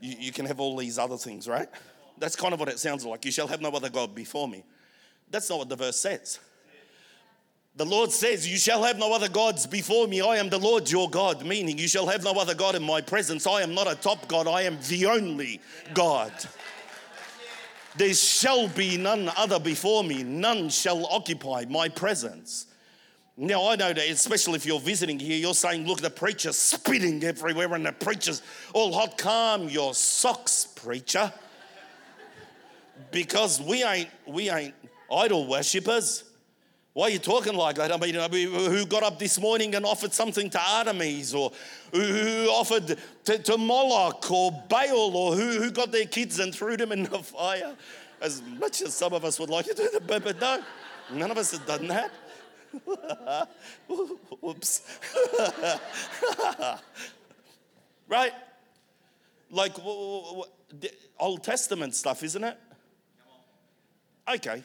you, 0.00 0.14
you 0.18 0.32
can 0.32 0.46
have 0.46 0.60
all 0.60 0.76
these 0.76 0.98
other 0.98 1.16
things, 1.16 1.48
right? 1.48 1.68
That's 2.18 2.36
kind 2.36 2.54
of 2.54 2.60
what 2.60 2.68
it 2.68 2.78
sounds 2.78 3.04
like. 3.04 3.24
You 3.24 3.32
shall 3.32 3.48
have 3.48 3.60
no 3.60 3.70
other 3.70 3.88
God 3.88 4.14
before 4.14 4.46
me. 4.46 4.64
That's 5.32 5.48
not 5.48 5.58
what 5.58 5.68
the 5.70 5.76
verse 5.76 5.96
says. 5.96 6.38
The 7.74 7.86
Lord 7.86 8.12
says, 8.12 8.46
You 8.46 8.58
shall 8.58 8.84
have 8.84 8.98
no 8.98 9.14
other 9.14 9.30
gods 9.30 9.66
before 9.66 10.06
me. 10.06 10.20
I 10.20 10.36
am 10.36 10.50
the 10.50 10.58
Lord 10.58 10.90
your 10.90 11.08
God, 11.08 11.44
meaning 11.44 11.78
you 11.78 11.88
shall 11.88 12.06
have 12.06 12.22
no 12.22 12.32
other 12.32 12.54
God 12.54 12.74
in 12.74 12.82
my 12.82 13.00
presence. 13.00 13.46
I 13.46 13.62
am 13.62 13.74
not 13.74 13.90
a 13.90 13.94
top 13.94 14.28
God, 14.28 14.46
I 14.46 14.62
am 14.62 14.78
the 14.88 15.06
only 15.06 15.60
God. 15.94 16.32
There 17.96 18.12
shall 18.14 18.68
be 18.68 18.96
none 18.98 19.30
other 19.36 19.58
before 19.58 20.04
me, 20.04 20.22
none 20.22 20.68
shall 20.68 21.06
occupy 21.06 21.64
my 21.68 21.88
presence. 21.88 22.66
Now, 23.34 23.68
I 23.68 23.76
know 23.76 23.94
that, 23.94 24.10
especially 24.10 24.56
if 24.56 24.66
you're 24.66 24.80
visiting 24.80 25.18
here, 25.18 25.38
you're 25.38 25.54
saying, 25.54 25.86
Look, 25.86 26.02
the 26.02 26.10
preacher's 26.10 26.58
spitting 26.58 27.24
everywhere 27.24 27.72
and 27.72 27.86
the 27.86 27.92
preacher's 27.92 28.42
all 28.74 28.92
hot. 28.92 29.16
Calm 29.16 29.70
your 29.70 29.94
socks, 29.94 30.66
preacher. 30.66 31.32
Because 33.10 33.60
we 33.60 33.82
ain't, 33.82 34.10
we 34.26 34.50
ain't 34.50 34.74
idol 35.12 35.46
worshippers. 35.46 36.24
Why 36.94 37.06
are 37.06 37.10
you 37.10 37.18
talking 37.18 37.54
like 37.54 37.76
that? 37.76 37.90
I 37.90 37.96
mean, 37.96 38.16
uh, 38.16 38.28
who 38.28 38.84
got 38.84 39.02
up 39.02 39.18
this 39.18 39.40
morning 39.40 39.74
and 39.74 39.86
offered 39.86 40.12
something 40.12 40.50
to 40.50 40.60
Artemis, 40.60 41.32
or 41.32 41.50
who 41.90 42.48
offered 42.48 42.98
to, 43.24 43.38
to 43.38 43.56
Moloch 43.56 44.30
or 44.30 44.52
Baal, 44.68 45.16
or 45.16 45.34
who, 45.34 45.62
who 45.62 45.70
got 45.70 45.90
their 45.90 46.04
kids 46.04 46.38
and 46.38 46.54
threw 46.54 46.76
them 46.76 46.92
in 46.92 47.04
the 47.04 47.18
fire? 47.22 47.74
As 48.20 48.42
much 48.58 48.82
as 48.82 48.94
some 48.94 49.14
of 49.14 49.24
us 49.24 49.40
would 49.40 49.48
like 49.48 49.66
to 49.66 49.74
do 49.74 49.88
that, 49.90 50.06
but 50.06 50.40
no, 50.40 50.62
none 51.12 51.30
of 51.30 51.38
us 51.38 51.52
have 51.52 51.66
done 51.66 51.88
that. 51.88 52.10
Whoops. 54.40 54.82
right? 58.08 58.32
Like 59.50 59.72
Old 61.18 61.42
Testament 61.42 61.94
stuff, 61.94 62.22
isn't 62.22 62.44
it? 62.44 62.58
Okay, 64.28 64.62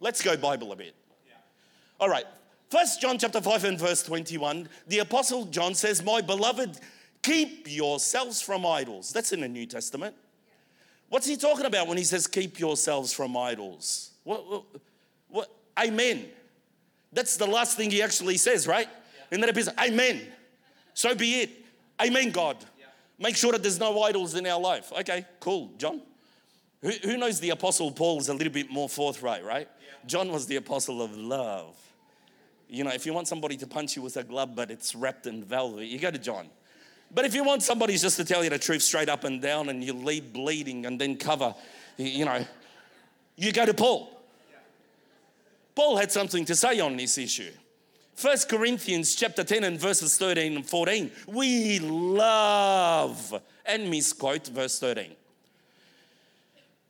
let's 0.00 0.22
go 0.22 0.36
Bible 0.36 0.72
a 0.72 0.76
bit. 0.76 0.94
All 1.98 2.08
right. 2.08 2.24
First 2.70 3.00
John 3.00 3.18
chapter 3.18 3.40
5 3.40 3.64
and 3.64 3.78
verse 3.78 4.02
21, 4.02 4.68
the 4.86 5.00
apostle 5.00 5.44
John 5.46 5.74
says, 5.74 6.02
"My 6.02 6.20
beloved, 6.20 6.78
keep 7.22 7.70
yourselves 7.70 8.40
from 8.40 8.64
idols." 8.64 9.12
That's 9.12 9.32
in 9.32 9.40
the 9.40 9.48
New 9.48 9.66
Testament. 9.66 10.14
What's 11.08 11.26
he 11.26 11.36
talking 11.36 11.66
about 11.66 11.88
when 11.88 11.98
he 11.98 12.04
says 12.04 12.26
keep 12.28 12.60
yourselves 12.60 13.12
from 13.12 13.36
idols? 13.36 14.12
What, 14.22 14.48
what, 14.48 14.64
what? 15.28 15.50
Amen. 15.78 16.26
That's 17.12 17.36
the 17.36 17.46
last 17.46 17.76
thing 17.76 17.90
he 17.90 18.00
actually 18.00 18.36
says, 18.36 18.68
right? 18.68 18.86
Yeah. 18.88 19.24
And 19.32 19.42
then 19.42 19.50
it 19.50 19.56
is, 19.56 19.68
Amen. 19.78 20.20
So 20.94 21.14
be 21.14 21.40
it. 21.40 21.50
Amen, 22.00 22.30
God. 22.30 22.56
Yeah. 22.78 22.86
Make 23.18 23.36
sure 23.36 23.50
that 23.52 23.62
there's 23.62 23.80
no 23.80 24.00
idols 24.02 24.36
in 24.36 24.46
our 24.46 24.60
life. 24.60 24.92
Okay, 25.00 25.26
cool. 25.40 25.72
John? 25.76 26.00
Who, 26.82 26.90
who 26.90 27.16
knows 27.16 27.40
the 27.40 27.50
Apostle 27.50 27.90
Paul 27.92 28.20
is 28.20 28.28
a 28.28 28.34
little 28.34 28.52
bit 28.52 28.70
more 28.70 28.88
forthright, 28.88 29.44
right? 29.44 29.68
Yeah. 29.80 30.06
John 30.06 30.32
was 30.32 30.46
the 30.46 30.56
apostle 30.56 31.02
of 31.02 31.16
love. 31.16 31.76
You 32.68 32.84
know, 32.84 32.90
if 32.90 33.04
you 33.04 33.12
want 33.12 33.28
somebody 33.28 33.56
to 33.58 33.66
punch 33.66 33.96
you 33.96 34.02
with 34.02 34.16
a 34.16 34.22
glove, 34.22 34.54
but 34.54 34.70
it's 34.70 34.94
wrapped 34.94 35.26
in 35.26 35.44
velvet, 35.44 35.86
you 35.86 35.98
go 35.98 36.10
to 36.10 36.18
John. 36.18 36.48
But 37.12 37.24
if 37.24 37.34
you 37.34 37.42
want 37.42 37.62
somebody 37.62 37.96
just 37.96 38.16
to 38.16 38.24
tell 38.24 38.44
you 38.44 38.50
the 38.50 38.58
truth 38.58 38.82
straight 38.82 39.08
up 39.08 39.24
and 39.24 39.42
down 39.42 39.68
and 39.68 39.82
you 39.82 39.92
leave 39.92 40.32
bleeding 40.32 40.86
and 40.86 41.00
then 41.00 41.16
cover, 41.16 41.54
you 41.96 42.24
know, 42.24 42.46
you 43.36 43.52
go 43.52 43.66
to 43.66 43.74
Paul. 43.74 44.16
Paul 45.74 45.96
had 45.96 46.12
something 46.12 46.44
to 46.44 46.54
say 46.54 46.78
on 46.78 46.96
this 46.96 47.18
issue. 47.18 47.50
1 48.20 48.36
Corinthians 48.48 49.14
chapter 49.14 49.42
10 49.42 49.64
and 49.64 49.80
verses 49.80 50.16
13 50.18 50.56
and 50.56 50.66
14. 50.66 51.10
We 51.26 51.78
love, 51.80 53.42
and 53.64 53.90
misquote 53.90 54.46
verse 54.46 54.78
13. 54.78 55.16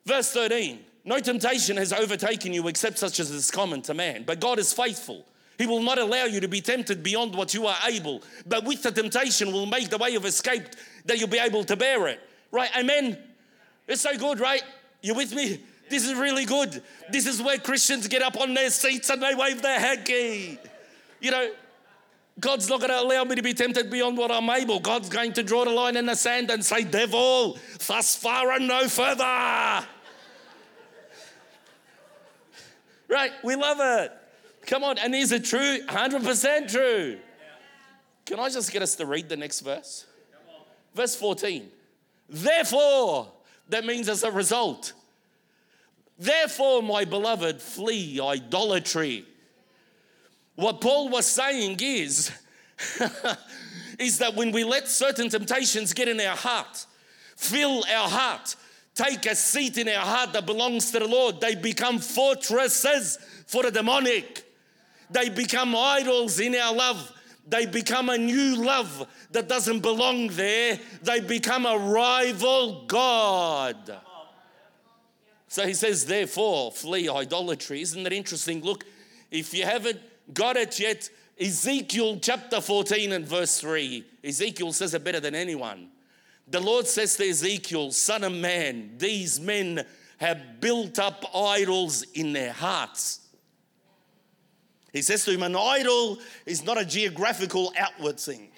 Verse 0.07 0.33
13. 0.33 0.81
No 1.05 1.19
temptation 1.19 1.77
has 1.79 1.93
overtaken 1.93 2.53
you 2.53 2.69
except 2.69 2.99
such 2.99 3.21
as 3.21 3.31
is 3.31 3.51
common 3.51 3.83
to 3.83 3.95
man, 3.95 4.25
but 4.27 4.39
God 4.39 4.59
is 4.59 4.73
faithful 4.73 5.25
he 5.61 5.67
will 5.67 5.83
not 5.83 5.99
allow 5.99 6.25
you 6.25 6.41
to 6.41 6.49
be 6.49 6.63
tempted 6.63 7.03
beyond 7.03 7.35
what 7.35 7.53
you 7.53 7.67
are 7.67 7.77
able, 7.87 8.23
but 8.47 8.65
with 8.65 8.83
the 8.83 8.91
temptation 8.91 9.53
will 9.53 9.67
make 9.67 9.91
the 9.91 9.99
way 9.99 10.15
of 10.15 10.25
escape 10.25 10.63
that 11.05 11.19
you'll 11.19 11.29
be 11.29 11.39
able 11.39 11.65
to 11.65 11.77
bear 11.77 12.09
it. 12.09 12.19
Right? 12.51 12.71
Amen. 12.79 13.19
It's 13.87 14.01
so 14.01 14.17
good, 14.17 14.41
right? 14.41 14.63
You 15.03 15.15
with 15.15 15.35
me? 15.35 15.63
This 15.91 16.09
is 16.09 16.15
really 16.15 16.47
good. 16.47 16.83
This 17.11 17.27
is 17.27 17.43
where 17.43 17.59
Christians 17.59 18.09
get 18.09 18.23
up 18.23 18.41
on 18.41 18.55
their 18.55 18.71
seats 18.71 19.11
and 19.11 19.23
they 19.23 19.35
wave 19.35 19.61
their 19.61 19.79
hanky. 19.79 20.59
You 21.21 21.31
know, 21.31 21.51
God's 22.39 22.69
not 22.69 22.81
going 22.81 22.91
to 22.91 23.01
allow 23.01 23.25
me 23.25 23.35
to 23.35 23.43
be 23.43 23.53
tempted 23.53 23.91
beyond 23.91 24.17
what 24.17 24.31
I'm 24.31 24.49
able. 24.49 24.81
God's 24.81 25.09
going 25.09 25.33
to 25.35 25.43
draw 25.43 25.65
the 25.65 25.71
line 25.71 25.97
in 25.97 26.07
the 26.07 26.15
sand 26.15 26.51
and 26.51 26.65
say, 26.65 26.85
Devil, 26.85 27.59
thus 27.87 28.17
far 28.17 28.53
and 28.53 28.69
no 28.69 28.89
further. 28.89 29.87
right? 33.09 33.33
We 33.43 33.57
love 33.57 33.79
it. 33.81 34.13
Come 34.67 34.85
on, 34.85 34.99
and 34.99 35.15
is 35.15 35.33
it 35.33 35.45
true? 35.45 35.81
100% 35.87 36.71
true. 36.71 37.19
Can 38.27 38.39
I 38.39 38.49
just 38.49 38.73
get 38.73 38.83
us 38.83 38.95
to 38.97 39.07
read 39.07 39.29
the 39.29 39.37
next 39.37 39.61
verse? 39.61 40.07
Verse 40.95 41.17
14. 41.17 41.69
Therefore, 42.29 43.29
that 43.69 43.85
means 43.85 44.09
as 44.09 44.23
a 44.23 44.31
result. 44.31 44.93
Therefore, 46.19 46.83
my 46.83 47.05
beloved, 47.05 47.61
flee 47.61 48.21
idolatry. 48.21 49.27
What 50.61 50.83
Paul 50.83 51.09
was 51.09 51.27
saying 51.27 51.79
is, 51.81 52.31
is 53.99 54.19
that 54.19 54.35
when 54.35 54.53
we 54.53 54.63
let 54.63 54.89
certain 54.89 55.31
temptations 55.31 55.95
get 55.95 56.07
in 56.07 56.21
our 56.21 56.37
heart, 56.37 56.85
fill 57.35 57.83
our 57.91 58.09
heart, 58.11 58.57
take 58.95 59.25
a 59.25 59.35
seat 59.35 59.79
in 59.79 59.89
our 59.89 60.05
heart 60.05 60.35
that 60.35 60.45
belongs 60.45 60.91
to 60.91 60.99
the 60.99 61.09
Lord, 61.09 61.41
they 61.41 61.55
become 61.55 61.99
fortresses 61.99 63.19
for 63.47 63.63
the 63.63 63.71
demonic. 63.71 64.45
They 65.11 65.31
become 65.31 65.75
idols 65.75 66.39
in 66.41 66.55
our 66.55 66.75
love. 66.75 67.11
They 67.49 67.65
become 67.65 68.11
a 68.11 68.19
new 68.19 68.63
love 68.63 69.09
that 69.31 69.49
doesn't 69.49 69.81
belong 69.81 70.29
there. 70.29 70.79
They 71.03 71.21
become 71.21 71.65
a 71.65 71.79
rival 71.79 72.85
God. 72.87 73.99
So 75.49 75.67
he 75.67 75.73
says, 75.73 76.05
therefore, 76.05 76.71
flee 76.71 77.09
idolatry. 77.09 77.81
Isn't 77.81 78.03
that 78.03 78.13
interesting? 78.13 78.63
Look, 78.63 78.85
if 79.31 79.55
you 79.55 79.65
haven't 79.65 80.01
got 80.35 80.57
it 80.57 80.79
yet, 80.79 81.09
Ezekiel 81.41 82.19
chapter 82.21 82.61
14 82.61 83.13
and 83.13 83.27
verse 83.27 83.61
3, 83.61 84.05
Ezekiel 84.23 84.73
says 84.73 84.95
it 84.95 85.03
better 85.03 85.21
than 85.21 85.35
anyone. 85.35 85.89
The 86.49 86.61
Lord 86.61 86.87
says 86.87 87.17
to 87.17 87.29
Ezekiel, 87.29 87.93
Son 87.93 88.25
of 88.25 88.33
man, 88.33 88.93
these 88.99 89.41
men 89.41 89.85
have 90.19 90.61
built 90.61 90.99
up 90.99 91.25
idols 91.35 92.03
in 92.15 92.33
their 92.33 92.53
hearts. 92.53 93.21
He 94.93 95.03
says 95.03 95.25
to 95.25 95.33
him, 95.33 95.43
An 95.43 95.57
idol 95.57 96.19
is 96.45 96.65
not 96.65 96.77
a 96.77 96.85
geographical 96.85 97.73
outward 97.79 98.19
thing, 98.21 98.49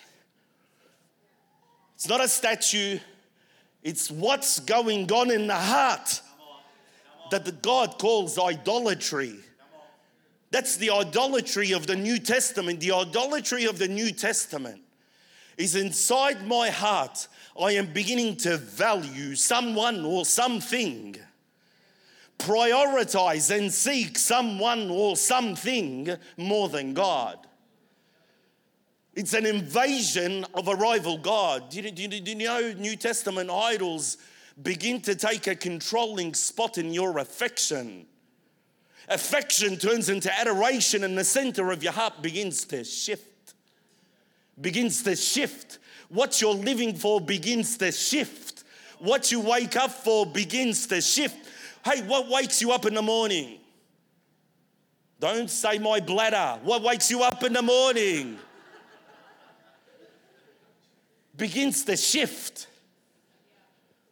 it's 1.94 2.08
not 2.08 2.22
a 2.22 2.28
statue, 2.28 2.98
it's 3.82 4.10
what's 4.10 4.58
going 4.60 5.10
on 5.12 5.30
in 5.30 5.46
the 5.46 5.54
heart 5.54 6.20
that 7.30 7.44
the 7.44 7.52
God 7.52 7.98
calls 7.98 8.38
idolatry. 8.38 9.36
That's 10.52 10.76
the 10.76 10.90
idolatry 10.90 11.72
of 11.72 11.88
the 11.88 11.96
New 11.96 12.18
Testament. 12.18 12.78
The 12.78 12.92
idolatry 12.92 13.64
of 13.64 13.78
the 13.78 13.88
New 13.88 14.12
Testament 14.12 14.82
is 15.56 15.74
inside 15.74 16.46
my 16.46 16.70
heart. 16.70 17.26
I 17.60 17.72
am 17.72 17.92
beginning 17.92 18.36
to 18.36 18.58
value 18.58 19.34
someone 19.34 20.04
or 20.04 20.24
something 20.24 21.16
prioritize 22.42 23.56
and 23.56 23.72
seek 23.72 24.18
someone 24.18 24.90
or 24.90 25.16
something 25.16 26.10
more 26.36 26.68
than 26.68 26.92
God. 26.92 27.38
It's 29.14 29.34
an 29.34 29.46
invasion 29.46 30.44
of 30.54 30.68
a 30.68 30.74
rival 30.74 31.18
God. 31.18 31.70
Do 31.70 31.80
you, 31.80 31.90
do, 31.90 32.08
do 32.08 32.30
you, 32.30 32.34
know 32.34 32.72
New 32.72 32.96
Testament 32.96 33.50
idols 33.50 34.16
begin 34.60 35.00
to 35.02 35.14
take 35.14 35.46
a 35.46 35.54
controlling 35.54 36.34
spot 36.34 36.78
in 36.78 36.92
your 36.92 37.18
affection? 37.18 38.06
Affection 39.08 39.76
turns 39.76 40.08
into 40.08 40.32
adoration, 40.32 41.04
and 41.04 41.16
the 41.16 41.24
center 41.24 41.70
of 41.70 41.82
your 41.82 41.92
heart 41.92 42.22
begins 42.22 42.64
to 42.66 42.84
shift. 42.84 43.54
Begins 44.60 45.02
to 45.02 45.16
shift. 45.16 45.78
What 46.08 46.40
you're 46.40 46.54
living 46.54 46.94
for 46.94 47.20
begins 47.20 47.76
to 47.78 47.90
shift. 47.90 48.64
What 48.98 49.32
you 49.32 49.40
wake 49.40 49.76
up 49.76 49.90
for 49.90 50.26
begins 50.26 50.86
to 50.88 51.00
shift 51.00 51.42
Hey, 51.84 52.02
what 52.02 52.28
wakes 52.28 52.62
you 52.62 52.70
up 52.70 52.86
in 52.86 52.94
the 52.94 53.02
morning? 53.02 53.58
Don't 55.18 55.50
say 55.50 55.78
my 55.78 56.00
bladder. 56.00 56.60
What 56.62 56.82
wakes 56.82 57.10
you 57.10 57.22
up 57.22 57.42
in 57.42 57.52
the 57.52 57.62
morning? 57.62 58.38
Begins 61.36 61.84
to 61.84 61.96
shift. 61.96 62.68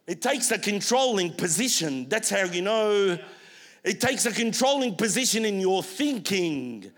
It 0.05 0.21
takes 0.21 0.51
a 0.51 0.59
controlling 0.59 1.33
position. 1.33 2.09
That's 2.09 2.29
how 2.29 2.43
you 2.43 2.61
know. 2.61 3.17
It 3.83 3.99
takes 3.99 4.25
a 4.25 4.31
controlling 4.31 4.95
position 4.95 5.45
in 5.45 5.59
your 5.59 5.81
thinking. 5.81 6.91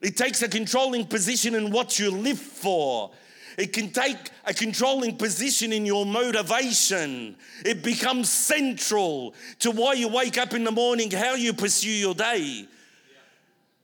It 0.00 0.16
takes 0.16 0.42
a 0.42 0.48
controlling 0.48 1.06
position 1.06 1.54
in 1.54 1.70
what 1.70 1.98
you 1.98 2.10
live 2.10 2.38
for. 2.38 3.10
It 3.56 3.72
can 3.72 3.90
take 3.90 4.16
a 4.44 4.52
controlling 4.52 5.16
position 5.16 5.72
in 5.72 5.86
your 5.86 6.04
motivation. 6.04 7.36
It 7.64 7.82
becomes 7.82 8.28
central 8.28 9.34
to 9.60 9.70
why 9.70 9.94
you 9.94 10.08
wake 10.08 10.38
up 10.38 10.54
in 10.54 10.64
the 10.64 10.72
morning, 10.72 11.10
how 11.10 11.34
you 11.34 11.52
pursue 11.52 11.90
your 11.90 12.14
day, 12.14 12.66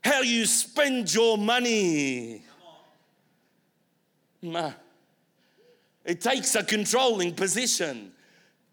how 0.02 0.20
you 0.20 0.46
spend 0.46 1.12
your 1.14 1.38
money. 1.38 2.42
It 6.04 6.20
takes 6.20 6.54
a 6.54 6.64
controlling 6.64 7.34
position. 7.34 8.12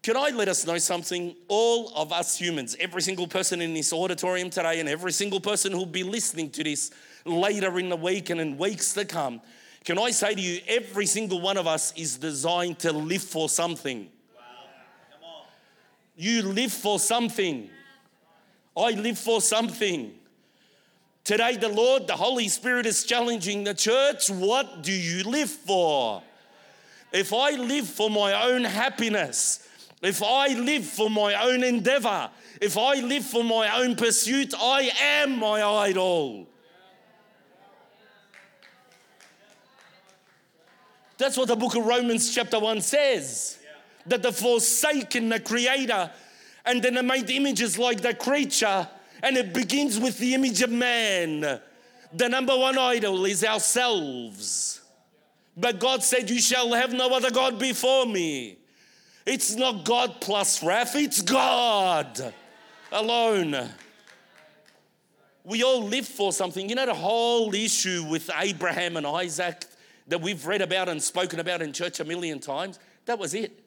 Can 0.02 0.16
I 0.16 0.30
let 0.30 0.48
us 0.48 0.66
know 0.66 0.78
something? 0.78 1.34
All 1.48 1.92
of 1.94 2.12
us 2.12 2.38
humans, 2.38 2.76
every 2.78 3.02
single 3.02 3.26
person 3.26 3.60
in 3.60 3.74
this 3.74 3.92
auditorium 3.92 4.48
today, 4.50 4.80
and 4.80 4.88
every 4.88 5.12
single 5.12 5.40
person 5.40 5.72
who'll 5.72 5.86
be 5.86 6.04
listening 6.04 6.50
to 6.50 6.64
this 6.64 6.90
later 7.24 7.78
in 7.78 7.88
the 7.88 7.96
week 7.96 8.30
and 8.30 8.40
in 8.40 8.56
weeks 8.56 8.94
to 8.94 9.04
come, 9.04 9.40
can 9.84 9.98
I 9.98 10.10
say 10.10 10.34
to 10.34 10.40
you, 10.40 10.60
every 10.68 11.06
single 11.06 11.40
one 11.40 11.56
of 11.56 11.66
us 11.66 11.92
is 11.96 12.18
designed 12.18 12.78
to 12.80 12.92
live 12.92 13.22
for 13.22 13.48
something. 13.48 14.08
You 16.16 16.42
live 16.42 16.72
for 16.72 16.98
something. 16.98 17.70
I 18.76 18.90
live 18.90 19.18
for 19.18 19.40
something. 19.40 20.12
Today, 21.24 21.56
the 21.56 21.68
Lord, 21.68 22.06
the 22.06 22.16
Holy 22.16 22.48
Spirit 22.48 22.86
is 22.86 23.04
challenging 23.04 23.64
the 23.64 23.74
church 23.74 24.30
what 24.30 24.82
do 24.82 24.92
you 24.92 25.24
live 25.24 25.50
for? 25.50 26.22
If 27.12 27.32
I 27.32 27.50
live 27.50 27.86
for 27.86 28.10
my 28.10 28.50
own 28.50 28.64
happiness, 28.64 29.66
if 30.02 30.22
I 30.22 30.48
live 30.54 30.84
for 30.84 31.10
my 31.10 31.34
own 31.42 31.64
endeavor, 31.64 32.30
if 32.60 32.76
I 32.78 32.94
live 33.00 33.24
for 33.24 33.42
my 33.42 33.80
own 33.80 33.96
pursuit, 33.96 34.54
I 34.56 34.90
am 35.00 35.38
my 35.38 35.62
idol. 35.62 36.46
That's 41.16 41.36
what 41.36 41.48
the 41.48 41.56
book 41.56 41.74
of 41.74 41.84
Romans, 41.84 42.32
chapter 42.32 42.60
1 42.60 42.80
says. 42.80 43.58
That 44.06 44.22
the 44.22 44.32
forsaken 44.32 45.28
the 45.28 45.40
creator, 45.40 46.10
and 46.64 46.80
then 46.80 46.94
they 46.94 47.02
made 47.02 47.28
images 47.28 47.76
like 47.76 48.00
the 48.00 48.14
creature, 48.14 48.88
and 49.22 49.36
it 49.36 49.52
begins 49.52 49.98
with 49.98 50.16
the 50.18 50.34
image 50.34 50.62
of 50.62 50.70
man. 50.70 51.60
The 52.12 52.28
number 52.28 52.56
one 52.56 52.78
idol 52.78 53.26
is 53.26 53.44
ourselves. 53.44 54.80
But 55.56 55.80
God 55.80 56.04
said, 56.04 56.30
You 56.30 56.40
shall 56.40 56.72
have 56.72 56.92
no 56.92 57.12
other 57.14 57.32
God 57.32 57.58
before 57.58 58.06
me. 58.06 58.58
It's 59.30 59.54
not 59.56 59.84
God 59.84 60.22
plus 60.22 60.62
wrath, 60.62 60.96
it's 60.96 61.20
God 61.20 62.32
alone. 62.90 63.68
We 65.44 65.62
all 65.62 65.82
live 65.82 66.08
for 66.08 66.32
something. 66.32 66.66
You 66.66 66.74
know, 66.74 66.86
the 66.86 66.94
whole 66.94 67.54
issue 67.54 68.06
with 68.08 68.30
Abraham 68.38 68.96
and 68.96 69.06
Isaac 69.06 69.66
that 70.06 70.22
we've 70.22 70.46
read 70.46 70.62
about 70.62 70.88
and 70.88 71.02
spoken 71.02 71.40
about 71.40 71.60
in 71.60 71.74
church 71.74 72.00
a 72.00 72.06
million 72.06 72.38
times, 72.38 72.78
that 73.04 73.18
was 73.18 73.34
it. 73.34 73.62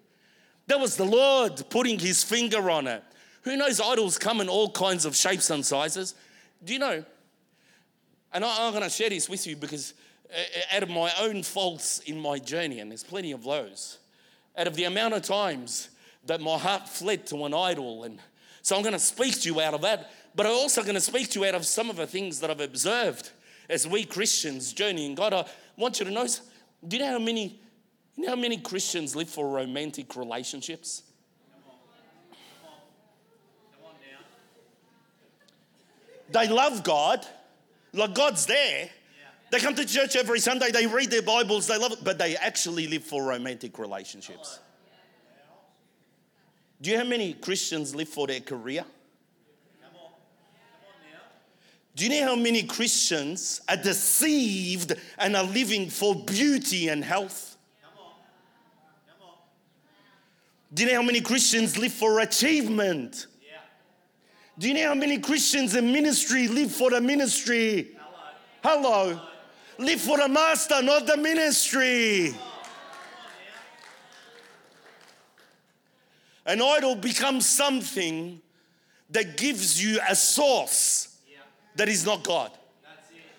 That 0.65 0.80
was 0.80 0.98
the 0.98 1.06
Lord 1.06 1.63
putting 1.70 2.00
his 2.00 2.24
finger 2.24 2.72
on 2.72 2.88
it. 2.88 3.03
Who 3.44 3.56
knows, 3.56 3.80
idols 3.80 4.18
come 4.18 4.41
in 4.41 4.50
all 4.50 4.72
kinds 4.72 5.06
of 5.06 5.15
shapes 5.15 5.51
and 5.51 5.63
sizes. 5.63 6.15
Do 6.63 6.74
you 6.74 6.80
know? 6.80 7.06
And 8.34 8.44
I'm 8.44 8.72
going 8.72 8.84
to 8.84 8.89
share 8.89 9.10
this 9.10 9.30
with 9.30 9.46
you 9.46 9.56
because 9.56 9.94
uh, 10.34 10.75
out 10.75 10.82
of 10.82 10.89
my 10.89 11.12
own 11.20 11.44
faults 11.44 12.00
in 12.00 12.20
my 12.20 12.39
journey, 12.39 12.80
and 12.80 12.89
there's 12.89 13.03
plenty 13.03 13.32
of 13.32 13.44
those, 13.44 14.00
out 14.58 14.67
of 14.67 14.75
the 14.75 14.84
amount 14.84 15.13
of 15.13 15.22
times 15.22 15.89
that 16.25 16.41
my 16.41 16.58
heart 16.58 16.88
fled 16.88 17.25
to 17.27 17.46
an 17.46 17.53
idol. 17.53 18.03
And 18.03 18.20
so 18.62 18.75
I'm 18.75 18.81
going 18.81 18.93
to 18.93 19.00
speak 19.00 19.39
to 19.41 19.50
you 19.50 19.62
out 19.62 19.74
of 19.74 19.81
that, 19.81 20.12
but 20.36 20.46
I'm 20.46 20.53
also 20.53 20.81
going 20.84 20.96
to 20.96 21.01
speak 21.01 21.29
to 21.31 21.39
you 21.39 21.46
out 21.46 21.55
of 21.55 21.65
some 21.65 21.89
of 21.89 21.96
the 21.96 22.08
things 22.08 22.39
that 22.39 22.50
I've 22.50 22.62
observed 22.62 23.31
as 23.70 23.88
we 23.88 24.03
Christians 24.03 24.74
journey 24.74 25.05
in 25.05 25.15
God. 25.15 25.34
I 25.34 25.46
want 25.77 26.00
you 26.00 26.05
to 26.05 26.12
know 26.12 26.27
do 26.88 26.98
you 26.98 27.03
know 27.03 27.12
how 27.12 27.20
many, 27.20 27.60
you 28.15 28.24
know 28.24 28.29
how 28.29 28.36
many 28.36 28.58
Christians 28.58 29.15
live 29.15 29.29
for 29.29 29.48
romantic 29.48 30.15
relationships? 30.15 31.03
They 36.32 36.47
love 36.47 36.84
God, 36.84 37.25
like 37.93 38.15
God's 38.15 38.45
there. 38.45 38.89
They 39.51 39.59
come 39.59 39.75
to 39.75 39.85
church 39.85 40.15
every 40.15 40.39
Sunday, 40.39 40.71
they 40.71 40.87
read 40.87 41.11
their 41.11 41.21
Bibles, 41.21 41.67
they 41.67 41.77
love 41.77 41.91
it, 41.91 41.99
but 42.03 42.17
they 42.17 42.37
actually 42.37 42.87
live 42.87 43.03
for 43.03 43.21
romantic 43.21 43.77
relationships. 43.77 44.59
Do 46.81 46.89
you 46.89 46.95
know 46.95 47.03
how 47.03 47.09
many 47.09 47.33
Christians 47.33 47.93
live 47.93 48.07
for 48.07 48.27
their 48.27 48.39
career? 48.39 48.85
Do 51.93 52.05
you 52.05 52.21
know 52.21 52.27
how 52.27 52.35
many 52.37 52.63
Christians 52.63 53.59
are 53.67 53.75
deceived 53.75 54.93
and 55.17 55.35
are 55.35 55.43
living 55.43 55.89
for 55.89 56.15
beauty 56.15 56.87
and 56.87 57.03
health? 57.03 57.57
Do 60.73 60.83
you 60.83 60.89
know 60.89 60.95
how 60.95 61.05
many 61.05 61.19
Christians 61.19 61.77
live 61.77 61.91
for 61.91 62.21
achievement? 62.21 63.27
Do 64.57 64.69
you 64.69 64.75
know 64.75 64.87
how 64.87 64.95
many 64.95 65.19
Christians 65.19 65.75
in 65.75 65.91
ministry 65.91 66.47
live 66.47 66.71
for 66.71 66.91
the 66.91 67.01
ministry? 67.01 67.97
Hello. 68.63 69.09
Hello. 69.09 69.27
Live 69.82 70.00
for 70.00 70.17
the 70.17 70.30
master, 70.30 70.80
not 70.84 71.08
the 71.08 71.17
ministry. 71.17 72.36
An 76.46 76.62
idol 76.62 76.96
becomes 76.96 77.50
something 77.50 78.39
that 79.10 79.38
gives 79.38 79.84
you 79.84 80.00
a 80.08 80.15
source 80.15 81.17
that 81.76 81.89
is 81.89 82.06
not 82.06 82.24
God. 82.24 82.52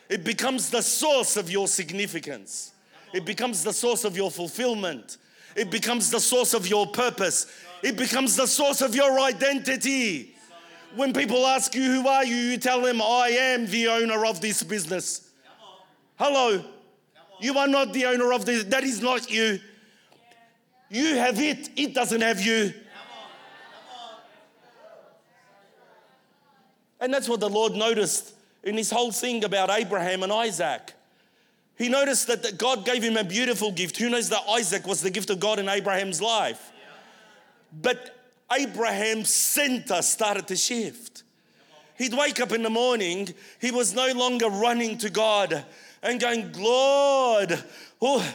It 0.08 0.24
becomes 0.24 0.68
the 0.68 0.82
source 0.82 1.36
of 1.36 1.48
your 1.48 1.68
significance. 1.68 2.72
It 3.12 3.24
becomes 3.24 3.62
the 3.62 3.72
source 3.72 4.04
of 4.04 4.16
your 4.16 4.30
fulfillment. 4.30 5.18
It 5.54 5.70
becomes 5.70 6.10
the 6.10 6.18
source 6.20 6.54
of 6.54 6.66
your 6.66 6.88
purpose. 6.88 7.46
It 7.84 7.96
becomes 7.96 8.34
the 8.34 8.46
source 8.46 8.80
of 8.80 8.96
your 8.96 9.20
identity. 9.20 10.34
When 10.96 11.12
people 11.12 11.46
ask 11.46 11.72
you, 11.76 11.84
Who 11.84 12.08
are 12.08 12.24
you? 12.24 12.34
you 12.34 12.58
tell 12.58 12.80
them, 12.80 13.00
I 13.00 13.28
am 13.28 13.66
the 13.66 13.86
owner 13.86 14.26
of 14.26 14.40
this 14.40 14.64
business. 14.64 15.28
Hello. 16.24 16.64
You 17.40 17.58
are 17.58 17.66
not 17.66 17.92
the 17.92 18.06
owner 18.06 18.32
of 18.32 18.46
this. 18.46 18.62
That 18.62 18.84
is 18.84 19.02
not 19.02 19.28
you. 19.28 19.58
You 20.88 21.16
have 21.16 21.40
it, 21.40 21.70
it 21.74 21.94
doesn't 21.94 22.20
have 22.20 22.40
you. 22.40 22.72
And 27.00 27.12
that's 27.12 27.28
what 27.28 27.40
the 27.40 27.48
Lord 27.50 27.74
noticed 27.74 28.34
in 28.62 28.76
this 28.76 28.88
whole 28.88 29.10
thing 29.10 29.42
about 29.42 29.68
Abraham 29.68 30.22
and 30.22 30.32
Isaac. 30.32 30.92
He 31.76 31.88
noticed 31.88 32.28
that 32.28 32.56
God 32.56 32.84
gave 32.84 33.02
him 33.02 33.16
a 33.16 33.24
beautiful 33.24 33.72
gift. 33.72 33.96
Who 33.96 34.08
knows 34.08 34.28
that 34.28 34.44
Isaac 34.48 34.86
was 34.86 35.00
the 35.00 35.10
gift 35.10 35.28
of 35.28 35.40
God 35.40 35.58
in 35.58 35.68
Abraham's 35.68 36.22
life? 36.22 36.70
But 37.72 38.16
Abraham's 38.52 39.34
center 39.34 40.00
started 40.02 40.46
to 40.46 40.54
shift. 40.54 41.24
He'd 41.98 42.14
wake 42.14 42.40
up 42.40 42.52
in 42.52 42.62
the 42.62 42.70
morning, 42.70 43.28
he 43.60 43.70
was 43.70 43.94
no 43.94 44.12
longer 44.12 44.48
running 44.48 44.98
to 44.98 45.10
God 45.10 45.64
and 46.02 46.20
going, 46.20 46.52
Lord, 46.52 47.62
oh, 48.00 48.34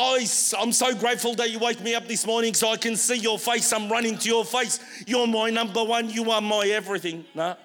Oh, 0.00 0.18
I'm 0.58 0.72
so 0.72 0.94
grateful 0.94 1.34
that 1.36 1.50
you 1.50 1.58
wake 1.58 1.80
me 1.80 1.94
up 1.94 2.06
this 2.06 2.26
morning 2.26 2.52
so 2.52 2.70
I 2.70 2.76
can 2.76 2.94
see 2.94 3.16
your 3.16 3.38
face. 3.38 3.72
I'm 3.72 3.90
running 3.90 4.18
to 4.18 4.28
your 4.28 4.44
face. 4.44 4.78
You're 5.06 5.26
my 5.26 5.50
number 5.50 5.82
one. 5.82 6.10
You 6.10 6.30
are 6.30 6.42
my 6.42 6.66
everything. 6.66 7.24
No. 7.34 7.56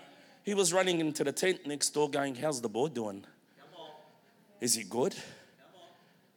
He 0.44 0.54
was 0.54 0.74
running 0.74 1.00
into 1.00 1.24
the 1.24 1.32
tent 1.32 1.68
next 1.68 1.90
door 1.90 2.10
going, 2.10 2.36
How's 2.36 2.62
the 2.62 2.70
boy 2.70 2.88
doing? 2.88 3.26
Is 4.62 4.76
he 4.76 4.84
good? 4.84 5.14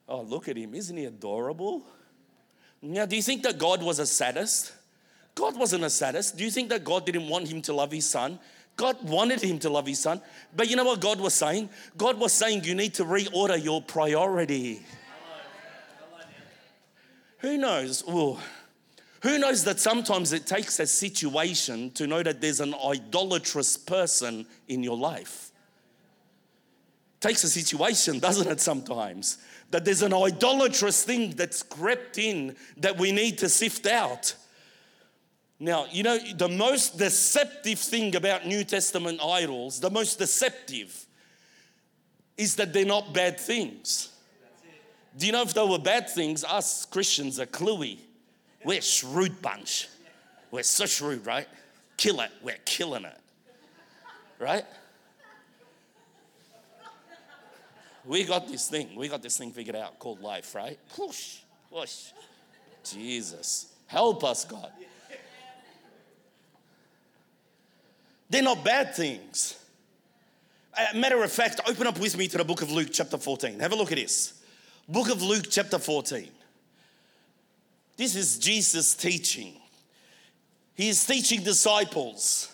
Oh, 0.09 0.23
look 0.23 0.49
at 0.49 0.57
him. 0.57 0.75
Isn't 0.75 0.97
he 0.97 1.05
adorable? 1.05 1.83
Now, 2.83 3.07
do 3.07 3.17
you 3.17 3.23
think 3.23 3.43
that 3.45 3.57
God 3.57 3.83
was 3.83 3.99
a 3.99 4.07
sadist? 4.07 4.73
God 5.35 5.57
wasn't 5.57 5.85
a 5.85 5.91
sadist. 5.91 6.37
Do 6.37 6.45
you 6.45 6.51
think 6.51 6.69
that 6.71 6.85
God 6.85 7.07
didn't 7.07 7.29
want 7.29 7.49
him 7.49 7.63
to 7.63 7.73
love 7.73 7.93
his 7.93 8.07
son? 8.07 8.39
God 8.77 9.03
wanted 9.03 9.41
him 9.41 9.59
to 9.61 9.71
love 9.71 9.87
his 9.87 9.99
son. 9.99 10.21
But 10.55 10.69
you 10.69 10.77
know 10.77 10.85
what 10.85 11.01
God 11.01 11.19
was 11.19 11.35
saying? 11.35 11.71
God 11.97 12.19
was 12.19 12.33
saying 12.33 12.65
you 12.65 12.75
need 12.75 12.95
to 12.95 13.05
reorder 13.05 13.63
your 13.63 13.81
priority. 13.81 14.85
Who 17.39 17.57
knows? 17.57 18.05
Ooh. 18.09 18.39
Who 19.23 19.39
knows 19.39 19.65
that 19.65 19.81
sometimes 19.81 20.33
it 20.33 20.47
takes 20.47 20.79
a 20.79 20.87
situation 20.87 21.91
to 21.93 22.07
know 22.07 22.23
that 22.23 22.41
there's 22.41 22.61
an 22.61 22.75
idolatrous 22.75 23.77
person 23.77 24.47
in 24.69 24.83
your 24.83 24.97
life? 24.97 25.51
Takes 27.21 27.45
a 27.45 27.49
situation, 27.49 28.19
doesn't 28.19 28.47
it, 28.47 28.61
sometimes? 28.61 29.39
That 29.71 29.85
there's 29.85 30.03
an 30.03 30.13
idolatrous 30.13 31.03
thing 31.03 31.31
that's 31.31 31.63
crept 31.63 32.19
in 32.19 32.57
that 32.77 32.99
we 32.99 33.11
need 33.11 33.39
to 33.39 33.49
sift 33.49 33.87
out. 33.87 34.35
Now, 35.59 35.87
you 35.91 36.03
know, 36.03 36.19
the 36.19 36.49
most 36.49 36.99
deceptive 36.99 37.79
thing 37.79 38.15
about 38.15 38.47
New 38.47 38.63
Testament 38.63 39.21
idols, 39.25 39.81
the 39.81 39.91
most 39.91 40.19
deceptive, 40.19 41.07
is 42.37 42.57
that 42.57 42.73
they're 42.73 42.85
not 42.85 43.15
bad 43.15 43.41
things. 43.41 44.13
Do 45.17 45.25
you 45.25 45.33
know 45.33 45.43
if 45.43 45.55
they 45.55 45.65
were 45.65 45.79
bad 45.79 46.11
things, 46.11 46.45
us 46.45 46.85
Christians 46.85 47.41
are 47.41 47.47
cluey. 47.47 47.99
We're 48.65 48.81
a 48.81 48.83
shrewd 48.83 49.41
bunch. 49.41 49.89
We're 50.51 50.63
so 50.63 50.85
shrewd, 50.85 51.25
right? 51.25 51.47
Kill 51.97 52.21
it. 52.21 52.31
We're 52.43 52.59
killing 52.67 53.05
it. 53.05 53.19
Right? 54.39 54.65
We 58.05 58.25
got 58.25 58.47
this 58.47 58.69
thing. 58.69 58.95
We 58.95 59.09
got 59.09 59.23
this 59.23 59.39
thing 59.39 59.53
figured 59.53 59.75
out 59.75 59.99
called 59.99 60.21
life, 60.21 60.55
right? 60.55 60.79
Whoosh, 60.99 61.39
whoosh. 61.71 62.11
Jesus. 62.85 63.73
Help 63.87 64.23
us, 64.23 64.45
God. 64.45 64.71
They're 68.29 68.43
not 68.43 68.65
bad 68.65 68.95
things. 68.95 69.59
Matter 70.95 71.23
of 71.23 71.33
fact, 71.33 71.61
open 71.67 71.87
up 71.87 71.99
with 71.99 72.17
me 72.19 72.29
to 72.29 72.39
the 72.39 72.45
book 72.45 72.63
of 72.63 72.71
Luke, 72.71 72.89
chapter 72.93 73.17
14. 73.17 73.61
Have 73.61 73.73
a 73.73 73.77
look 73.77 73.93
at 73.93 73.99
this. 73.99 74.35
Book 74.89 75.11
of 75.11 75.23
Luke, 75.23 75.47
chapter 75.51 75.79
14. 75.79 76.29
This 77.97 78.15
is 78.15 78.39
Jesus 78.39 78.95
teaching. 78.95 79.55
He 80.75 80.89
is 80.89 81.07
teaching 81.07 81.43
disciples. 81.43 82.53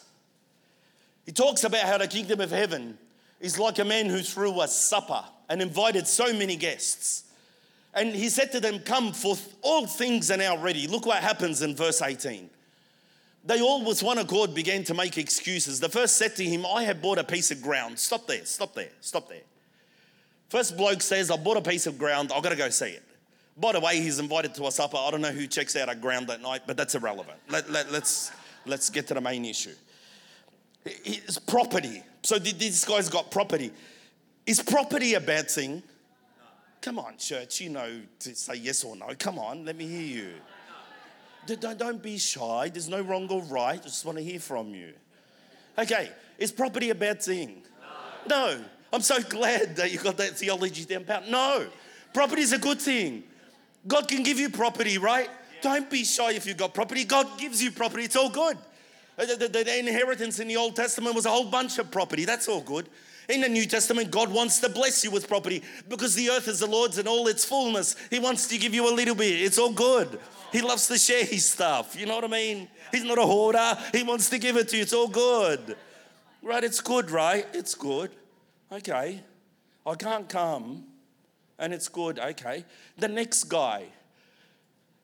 He 1.26 1.32
talks 1.32 1.64
about 1.64 1.82
how 1.82 1.98
the 1.98 2.06
kingdom 2.06 2.40
of 2.40 2.50
heaven 2.50 2.96
is 3.40 3.58
like 3.58 3.78
a 3.80 3.84
man 3.84 4.06
who 4.06 4.20
threw 4.20 4.60
a 4.60 4.68
supper 4.68 5.24
and 5.48 5.60
invited 5.60 6.06
so 6.06 6.32
many 6.32 6.54
guests. 6.54 7.24
And 7.94 8.14
he 8.14 8.28
said 8.28 8.52
to 8.52 8.60
them, 8.60 8.78
Come, 8.78 9.12
for 9.12 9.36
all 9.62 9.86
things 9.86 10.30
are 10.30 10.36
now 10.36 10.56
ready. 10.56 10.86
Look 10.86 11.06
what 11.06 11.22
happens 11.22 11.60
in 11.62 11.74
verse 11.74 12.00
18. 12.00 12.48
They 13.44 13.60
all, 13.60 13.84
with 13.84 14.02
one 14.02 14.18
accord, 14.18 14.54
began 14.54 14.84
to 14.84 14.94
make 14.94 15.18
excuses. 15.18 15.80
The 15.80 15.88
first 15.88 16.16
said 16.16 16.36
to 16.36 16.44
him, 16.44 16.64
I 16.64 16.84
have 16.84 17.02
bought 17.02 17.18
a 17.18 17.24
piece 17.24 17.50
of 17.50 17.60
ground. 17.60 17.98
Stop 17.98 18.26
there, 18.26 18.44
stop 18.44 18.74
there, 18.74 18.90
stop 19.00 19.28
there. 19.28 19.42
First 20.48 20.76
bloke 20.76 21.02
says, 21.02 21.30
I 21.30 21.36
bought 21.36 21.56
a 21.56 21.62
piece 21.62 21.86
of 21.86 21.98
ground, 21.98 22.30
I've 22.34 22.42
got 22.42 22.50
to 22.50 22.56
go 22.56 22.70
see 22.70 22.90
it. 22.90 23.02
By 23.56 23.72
the 23.72 23.80
way, 23.80 24.00
he's 24.00 24.18
invited 24.18 24.54
to 24.54 24.66
a 24.66 24.70
supper. 24.70 24.96
I 24.96 25.10
don't 25.10 25.20
know 25.20 25.32
who 25.32 25.46
checks 25.46 25.76
out 25.76 25.90
a 25.90 25.94
ground 25.94 26.30
at 26.30 26.40
night, 26.40 26.62
but 26.66 26.76
that's 26.76 26.94
irrelevant. 26.94 27.38
Let, 27.48 27.70
let, 27.70 27.90
let's, 27.90 28.30
let's 28.64 28.88
get 28.90 29.08
to 29.08 29.14
the 29.14 29.20
main 29.20 29.44
issue. 29.44 29.74
It's 30.84 31.38
property. 31.38 32.02
So 32.22 32.38
this 32.38 32.84
guy's 32.84 33.08
got 33.08 33.30
property. 33.30 33.72
Is 34.46 34.62
property 34.62 35.14
a 35.14 35.20
bad 35.20 35.50
thing? 35.50 35.82
Come 36.80 36.98
on, 36.98 37.16
church, 37.16 37.60
you 37.60 37.70
know 37.70 38.00
to 38.20 38.34
say 38.34 38.54
yes 38.56 38.82
or 38.82 38.96
no. 38.96 39.06
Come 39.18 39.38
on, 39.38 39.64
let 39.64 39.76
me 39.76 39.86
hear 39.86 40.22
you. 40.22 40.32
Don't, 41.46 41.78
don't 41.78 42.02
be 42.02 42.18
shy. 42.18 42.70
There's 42.72 42.88
no 42.88 43.00
wrong 43.00 43.28
or 43.28 43.42
right. 43.42 43.80
I 43.80 43.82
just 43.82 44.04
want 44.04 44.18
to 44.18 44.24
hear 44.24 44.38
from 44.38 44.74
you. 44.74 44.92
Okay, 45.78 46.10
is 46.38 46.52
property 46.52 46.90
a 46.90 46.94
bad 46.94 47.22
thing? 47.22 47.62
No. 48.28 48.56
no. 48.56 48.64
I'm 48.92 49.00
so 49.00 49.22
glad 49.22 49.76
that 49.76 49.90
you 49.90 49.98
got 49.98 50.18
that 50.18 50.36
theology 50.38 50.84
down 50.84 51.04
pat. 51.04 51.28
No. 51.28 51.66
Property 52.12 52.42
is 52.42 52.52
a 52.52 52.58
good 52.58 52.80
thing. 52.80 53.24
God 53.86 54.06
can 54.06 54.22
give 54.22 54.38
you 54.38 54.50
property, 54.50 54.98
right? 54.98 55.30
Don't 55.62 55.88
be 55.90 56.04
shy 56.04 56.32
if 56.32 56.46
you've 56.46 56.56
got 56.56 56.74
property. 56.74 57.04
God 57.04 57.38
gives 57.38 57.62
you 57.62 57.70
property. 57.70 58.04
It's 58.04 58.16
all 58.16 58.28
good. 58.28 58.58
Uh, 59.18 59.26
the, 59.26 59.36
the, 59.36 59.48
the 59.48 59.78
inheritance 59.78 60.40
in 60.40 60.48
the 60.48 60.56
Old 60.56 60.76
Testament 60.76 61.14
was 61.14 61.26
a 61.26 61.30
whole 61.30 61.50
bunch 61.50 61.78
of 61.78 61.90
property. 61.90 62.24
That's 62.24 62.48
all 62.48 62.60
good. 62.60 62.88
In 63.28 63.40
the 63.40 63.48
New 63.48 63.66
Testament, 63.66 64.10
God 64.10 64.32
wants 64.32 64.58
to 64.60 64.68
bless 64.68 65.04
you 65.04 65.10
with 65.10 65.28
property 65.28 65.62
because 65.88 66.14
the 66.14 66.30
earth 66.30 66.48
is 66.48 66.60
the 66.60 66.66
Lord's 66.66 66.98
and 66.98 67.06
all 67.06 67.28
its 67.28 67.44
fullness. 67.44 67.94
He 68.10 68.18
wants 68.18 68.48
to 68.48 68.58
give 68.58 68.74
you 68.74 68.92
a 68.92 68.94
little 68.94 69.14
bit. 69.14 69.40
It's 69.40 69.58
all 69.58 69.72
good. 69.72 70.18
He 70.50 70.60
loves 70.60 70.86
to 70.88 70.98
share 70.98 71.24
his 71.24 71.46
stuff. 71.46 71.98
You 71.98 72.06
know 72.06 72.16
what 72.16 72.24
I 72.24 72.28
mean? 72.28 72.68
He's 72.90 73.04
not 73.04 73.18
a 73.18 73.22
hoarder. 73.22 73.78
He 73.92 74.02
wants 74.02 74.28
to 74.30 74.38
give 74.38 74.56
it 74.56 74.68
to 74.68 74.76
you. 74.76 74.82
It's 74.82 74.92
all 74.92 75.08
good. 75.08 75.76
Right? 76.42 76.62
It's 76.64 76.80
good, 76.80 77.10
right? 77.10 77.46
It's 77.54 77.74
good. 77.74 78.10
Okay. 78.70 79.20
I 79.86 79.94
can't 79.94 80.28
come 80.28 80.84
and 81.58 81.72
it's 81.72 81.88
good. 81.88 82.18
Okay. 82.18 82.64
The 82.98 83.08
next 83.08 83.44
guy 83.44 83.84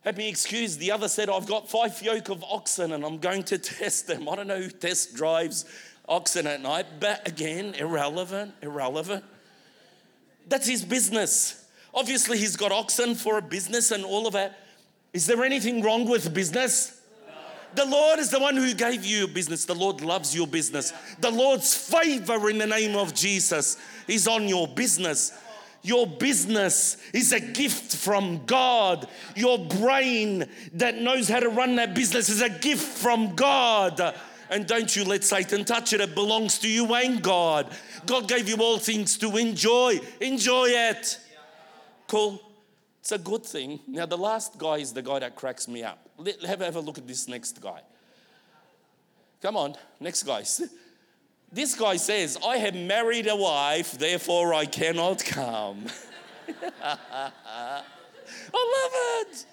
had 0.00 0.16
me 0.16 0.28
excused. 0.28 0.81
The 0.81 0.90
other 0.90 1.09
said, 1.09 1.31
I've 1.31 1.46
got 1.46 1.70
five 1.70 2.00
yoke 2.02 2.28
of 2.28 2.44
oxen 2.44 2.92
and 2.92 3.04
I'm 3.04 3.18
going 3.18 3.42
to 3.44 3.59
test 3.59 4.07
them. 4.07 4.28
I 4.28 4.37
don't 4.37 4.48
know 4.48 4.61
who 4.61 4.70
test 4.70 5.14
drives 5.14 5.64
oxen 6.09 6.47
at 6.47 6.61
night, 6.62 6.87
but 7.01 7.27
again, 7.29 7.75
irrelevant, 7.75 8.55
irrelevant. 8.62 9.25
That's 10.49 10.66
his 10.66 10.85
business. 10.85 11.66
Obviously, 11.94 12.38
he's 12.38 12.57
got 12.57 12.73
oxen 12.73 13.14
for 13.14 13.38
a 13.38 13.42
business 13.42 13.90
and 13.90 14.05
all 14.05 14.27
of 14.27 14.33
that. 14.33 14.59
Is 15.12 15.27
there 15.27 15.44
anything 15.44 15.83
wrong 15.83 16.09
with 16.09 16.33
business? 16.33 17.01
The 17.75 17.85
Lord 17.85 18.18
is 18.18 18.31
the 18.31 18.38
one 18.38 18.57
who 18.57 18.73
gave 18.75 19.05
you 19.05 19.29
business. 19.29 19.64
The 19.64 19.75
Lord 19.75 20.01
loves 20.01 20.35
your 20.35 20.47
business. 20.47 20.92
The 21.21 21.31
Lord's 21.31 21.75
favor 21.75 22.49
in 22.49 22.59
the 22.59 22.66
name 22.66 22.97
of 22.97 23.14
Jesus 23.14 23.77
is 24.07 24.27
on 24.27 24.49
your 24.49 24.66
business. 24.66 25.33
Your 25.83 26.07
business 26.07 26.97
is 27.12 27.33
a 27.33 27.40
gift 27.40 27.94
from 27.94 28.44
God. 28.47 29.07
Your 29.37 29.59
brain 29.59 30.47
that 30.75 30.97
knows 30.97 31.29
how 31.29 31.40
to 31.40 31.49
run 31.51 31.77
that 31.77 31.94
business 31.94 32.29
is 32.29 32.42
a 32.42 32.49
gift 32.49 32.99
from 32.99 33.35
God. 33.37 34.14
And 34.51 34.67
don't 34.67 34.95
you 34.95 35.05
let 35.05 35.25
Satan 35.25 35.65
touch 35.65 35.93
it. 35.93 36.01
It 36.01 36.15
belongs 36.15 36.59
to 36.61 36.69
you 36.69 36.95
and 36.95 37.23
God. 37.23 37.71
God 38.07 38.29
gave 38.29 38.49
you 38.49 38.57
all 38.57 38.79
things 38.79 39.19
to 39.19 39.37
enjoy. 39.37 40.01
Enjoy 40.21 40.67
it. 40.69 41.19
Cool. 42.07 42.41
It's 43.01 43.13
a 43.13 43.19
good 43.19 43.45
thing. 43.45 43.81
Now, 43.87 44.07
the 44.07 44.19
last 44.19 44.59
guy 44.59 44.77
is 44.77 44.93
the 44.93 45.03
guy 45.03 45.19
that 45.21 45.37
cracks 45.37 45.69
me 45.69 45.83
up. 45.83 45.99
Let, 46.17 46.43
have, 46.43 46.61
have 46.61 46.77
a 46.77 46.81
look 46.81 46.99
at 46.99 47.07
this 47.07 47.29
next 47.29 47.61
guy. 47.61 47.83
Come 49.41 49.57
on, 49.57 49.77
next 50.01 50.25
guy. 50.25 50.45
This 51.51 51.75
guy 51.75 51.97
says, 51.97 52.37
I 52.47 52.59
have 52.59 52.75
married 52.75 53.27
a 53.27 53.35
wife, 53.35 53.93
therefore 53.93 54.53
I 54.53 54.67
cannot 54.67 55.25
come. 55.25 55.87
I 56.83 57.83
love 58.53 58.93
it. 58.93 59.47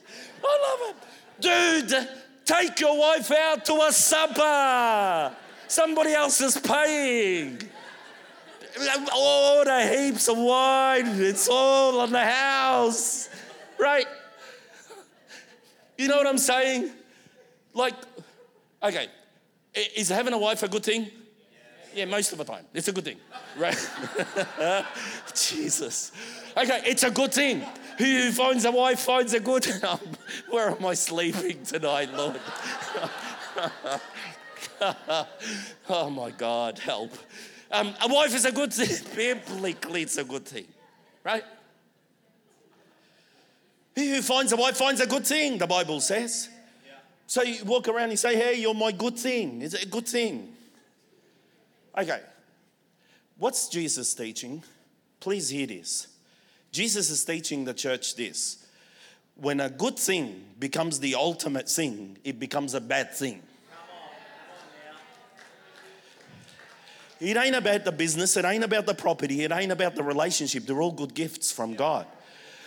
I 0.43 0.59
love 0.67 0.89
it. 0.89 0.95
Dude, 1.39 2.07
take 2.45 2.79
your 2.79 2.97
wife 2.97 3.31
out 3.31 3.65
to 3.65 3.73
a 3.81 3.91
supper. 3.91 5.35
Somebody 5.67 6.13
else 6.13 6.39
is 6.41 6.57
paying. 6.57 7.61
Order 9.17 9.87
heaps 9.87 10.29
of 10.29 10.37
wine. 10.37 11.07
It's 11.07 11.47
all 11.49 11.99
on 12.01 12.11
the 12.11 12.23
house. 12.23 13.29
Right? 13.79 14.05
You 15.97 16.07
know 16.07 16.17
what 16.17 16.27
I'm 16.27 16.37
saying? 16.37 16.91
Like, 17.73 17.95
okay, 18.83 19.07
is 19.95 20.09
having 20.09 20.33
a 20.33 20.37
wife 20.37 20.63
a 20.63 20.67
good 20.67 20.83
thing? 20.83 21.09
Yeah, 21.93 22.05
most 22.05 22.33
of 22.33 22.37
the 22.37 22.43
time. 22.43 22.65
It's 22.73 22.89
a 22.89 22.91
good 22.91 23.05
thing, 23.05 23.17
right? 23.57 23.77
Jesus. 25.33 26.11
Okay, 26.57 26.81
it's 26.85 27.03
a 27.03 27.11
good 27.11 27.33
thing. 27.33 27.63
Who 27.97 28.31
finds 28.31 28.65
a 28.65 28.71
wife 28.71 28.99
finds 28.99 29.33
a 29.33 29.39
good. 29.39 29.65
Where 30.49 30.69
am 30.69 30.85
I 30.85 30.93
sleeping 30.93 31.63
tonight, 31.63 32.13
Lord? 32.13 32.39
oh 35.89 36.09
my 36.09 36.31
God, 36.31 36.79
help. 36.79 37.13
Um, 37.71 37.93
a 38.01 38.07
wife 38.07 38.35
is 38.35 38.45
a 38.45 38.51
good 38.51 38.73
thing. 38.73 39.15
Biblically, 39.15 40.01
it's 40.03 40.17
a 40.17 40.23
good 40.23 40.45
thing, 40.45 40.65
right? 41.23 41.43
He 43.95 44.11
who 44.11 44.21
finds 44.21 44.51
a 44.51 44.57
wife 44.57 44.77
finds 44.77 44.99
a 44.99 45.07
good 45.07 45.25
thing, 45.25 45.57
the 45.57 45.67
Bible 45.67 46.01
says. 46.01 46.49
So 47.27 47.41
you 47.41 47.63
walk 47.65 47.87
around 47.87 48.09
and 48.09 48.19
say, 48.19 48.35
Hey, 48.35 48.59
you're 48.59 48.73
my 48.73 48.91
good 48.91 49.17
thing. 49.17 49.61
Is 49.61 49.73
it 49.73 49.83
a 49.85 49.87
good 49.87 50.07
thing? 50.07 50.53
Okay. 51.97 52.19
What's 53.37 53.67
Jesus 53.69 54.13
teaching? 54.13 54.63
Please 55.19 55.49
hear 55.49 55.67
this. 55.67 56.07
Jesus 56.75 57.09
is 57.09 57.23
teaching 57.23 57.63
the 57.63 57.73
church 57.73 58.17
this. 58.17 58.57
When 59.35 59.61
a 59.61 59.69
good 59.69 59.97
thing 59.97 60.43
becomes 60.59 60.99
the 60.99 61.15
ultimate 61.15 61.69
thing, 61.69 62.17
it 62.25 62.37
becomes 62.37 62.73
a 62.73 62.81
bad 62.81 63.13
thing. 63.13 63.41
It 67.21 67.37
ain't 67.37 67.55
about 67.55 67.85
the 67.85 67.93
business, 67.93 68.35
it 68.35 68.43
ain't 68.43 68.65
about 68.65 68.87
the 68.87 68.93
property, 68.93 69.45
it 69.45 69.53
ain't 69.53 69.71
about 69.71 69.95
the 69.95 70.03
relationship. 70.03 70.65
They're 70.65 70.81
all 70.81 70.91
good 70.91 71.13
gifts 71.13 71.49
from 71.49 71.75
God. 71.75 72.07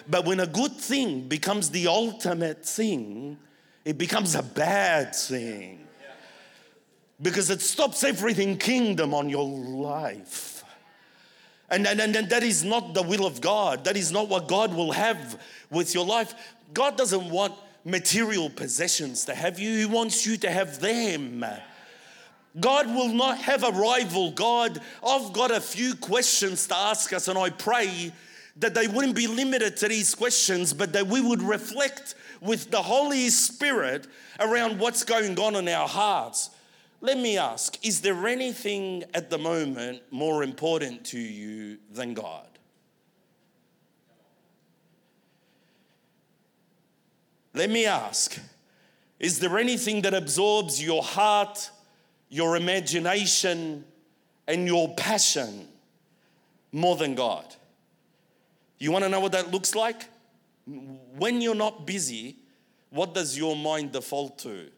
But 0.09 0.25
when 0.25 0.41
a 0.41 0.47
good 0.47 0.73
thing 0.73 1.29
becomes 1.29 1.69
the 1.69 1.89
ultimate 1.89 2.65
thing, 2.65 3.37
it 3.85 3.99
becomes 3.99 4.35
a 4.35 4.43
bad 4.43 5.15
thing. 5.15 5.87
Because 7.21 7.51
it 7.51 7.61
stops 7.61 8.03
everything 8.05 8.57
kingdom 8.57 9.13
on 9.13 9.29
your 9.29 9.47
life. 9.47 10.58
And, 11.71 11.87
and, 11.87 12.01
and 12.01 12.31
that 12.31 12.43
is 12.43 12.65
not 12.65 12.95
the 12.95 13.03
will 13.03 13.27
of 13.27 13.41
God. 13.41 13.85
That 13.85 13.97
is 13.97 14.11
not 14.11 14.29
what 14.29 14.49
God 14.49 14.75
will 14.75 14.93
have 14.93 15.41
with 15.71 15.95
your 15.95 16.07
life. 16.07 16.35
God 16.73 16.97
doesn't 16.97 17.31
want 17.31 17.55
material 17.85 18.51
possessions 18.51 19.25
to 19.27 19.35
have 19.35 19.59
you, 19.59 19.79
He 19.79 19.87
wants 19.87 20.27
you 20.27 20.37
to 20.39 20.51
have 20.51 20.81
them. 20.81 21.45
God 22.59 22.87
will 22.87 23.13
not 23.13 23.39
have 23.39 23.63
a 23.63 23.71
rival. 23.71 24.33
God, 24.33 24.81
I've 25.07 25.33
got 25.33 25.51
a 25.51 25.61
few 25.61 25.95
questions 25.95 26.67
to 26.69 26.77
ask 26.77 27.13
us, 27.13 27.29
and 27.29 27.39
I 27.39 27.51
pray 27.51 28.13
that 28.57 28.75
they 28.75 28.89
wouldn't 28.89 29.15
be 29.15 29.27
limited 29.27 29.77
to 29.79 29.89
these 29.89 30.15
questions, 30.15 30.73
but 30.73 30.93
that 30.95 31.07
we 31.07 31.21
would 31.21 31.43
reflect 31.43 32.15
with 32.41 32.71
the 32.71 32.83
Holy 32.83 33.29
Spirit 33.29 34.07
around 34.41 34.81
what's 34.81 35.05
going 35.05 35.39
on 35.39 35.55
in 35.57 35.69
our 35.69 35.87
hearts. 35.87 36.51
Let 37.01 37.19
me 37.19 37.39
ask 37.39 37.85
is 37.87 38.01
there 38.01 38.27
anything 38.27 39.05
at 39.15 39.31
the 39.31 39.39
moment 39.39 40.03
more 40.11 40.43
important 40.43 41.05
to 41.07 41.19
you 41.19 41.79
than 41.93 42.15
God? 42.15 42.47
Let 47.55 47.71
me 47.71 47.87
ask 47.87 48.39
is 49.19 49.41
there 49.41 49.59
anything 49.59 50.03
that 50.03 50.15
absorbs 50.15 50.83
your 50.83 51.03
heart, 51.03 51.71
your 52.29 52.57
imagination, 52.57 53.85
and 54.47 54.67
your 54.67 54.95
passion 54.95 55.69
more 56.73 56.97
than 56.97 57.15
God? 57.15 57.45
You 58.79 58.93
want 58.93 59.05
to 59.05 59.09
know 59.09 59.21
what 59.21 59.33
that 59.33 59.51
looks 59.51 59.75
like? 59.75 60.07
When 60.67 61.41
you're 61.41 61.57
not 61.57 61.87
busy, 61.87 62.37
what 62.91 63.13
does 63.13 63.37
your 63.37 63.57
mind 63.57 63.93
default 63.93 64.39
to? 64.41 64.71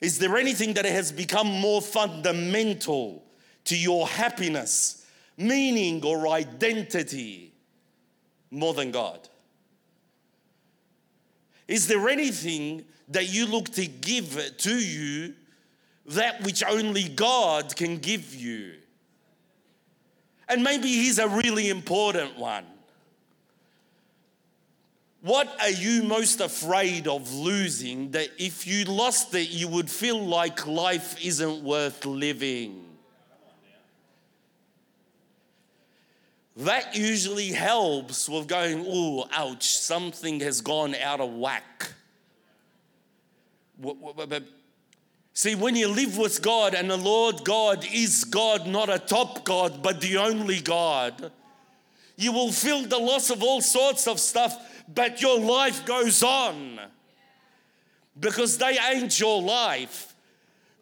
Is 0.00 0.18
there 0.18 0.36
anything 0.36 0.74
that 0.74 0.86
has 0.86 1.12
become 1.12 1.46
more 1.46 1.82
fundamental 1.82 3.22
to 3.64 3.76
your 3.76 4.08
happiness, 4.08 5.06
meaning, 5.36 6.04
or 6.04 6.28
identity 6.28 7.52
more 8.50 8.72
than 8.72 8.90
God? 8.90 9.28
Is 11.68 11.86
there 11.86 12.08
anything 12.08 12.84
that 13.08 13.32
you 13.32 13.46
look 13.46 13.68
to 13.70 13.86
give 13.86 14.56
to 14.58 14.74
you 14.74 15.34
that 16.06 16.42
which 16.42 16.64
only 16.64 17.08
God 17.08 17.76
can 17.76 17.98
give 17.98 18.34
you? 18.34 18.74
And 20.48 20.64
maybe 20.64 20.88
he's 20.88 21.18
a 21.18 21.28
really 21.28 21.68
important 21.68 22.36
one. 22.38 22.64
What 25.22 25.54
are 25.60 25.70
you 25.70 26.02
most 26.02 26.40
afraid 26.40 27.06
of 27.06 27.32
losing 27.34 28.12
that 28.12 28.30
if 28.38 28.66
you 28.66 28.84
lost 28.84 29.34
it, 29.34 29.50
you 29.50 29.68
would 29.68 29.90
feel 29.90 30.18
like 30.18 30.66
life 30.66 31.22
isn't 31.22 31.62
worth 31.62 32.06
living? 32.06 32.86
That 36.56 36.96
usually 36.96 37.48
helps 37.48 38.28
with 38.28 38.48
going, 38.48 38.84
oh, 38.86 39.26
ouch, 39.32 39.76
something 39.76 40.40
has 40.40 40.62
gone 40.62 40.94
out 40.94 41.20
of 41.20 41.32
whack. 41.34 41.92
See, 45.34 45.54
when 45.54 45.76
you 45.76 45.88
live 45.88 46.18
with 46.18 46.42
God 46.42 46.74
and 46.74 46.90
the 46.90 46.96
Lord 46.96 47.44
God 47.44 47.86
is 47.92 48.24
God, 48.24 48.66
not 48.66 48.90
a 48.90 48.98
top 48.98 49.44
God, 49.44 49.82
but 49.82 50.00
the 50.00 50.16
only 50.16 50.60
God, 50.60 51.30
you 52.16 52.32
will 52.32 52.52
feel 52.52 52.82
the 52.82 52.98
loss 52.98 53.30
of 53.30 53.42
all 53.42 53.62
sorts 53.62 54.06
of 54.06 54.20
stuff 54.20 54.58
but 54.94 55.22
your 55.22 55.38
life 55.38 55.84
goes 55.84 56.22
on 56.22 56.80
because 58.18 58.58
they 58.58 58.76
ain't 58.78 59.18
your 59.18 59.40
life. 59.42 60.14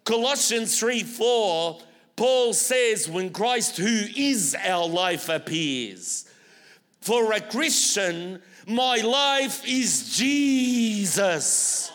Colossians 0.05 0.79
3 0.79 1.03
4, 1.03 1.81
Paul 2.17 2.53
says, 2.53 3.09
when 3.09 3.31
Christ, 3.31 3.77
who 3.77 4.05
is 4.17 4.57
our 4.65 4.89
life, 4.89 5.29
appears. 5.29 6.25
For 7.01 7.33
a 7.33 7.41
Christian, 7.41 8.43
my 8.67 8.97
life 8.97 9.67
is 9.67 10.17
Jesus 10.17 11.93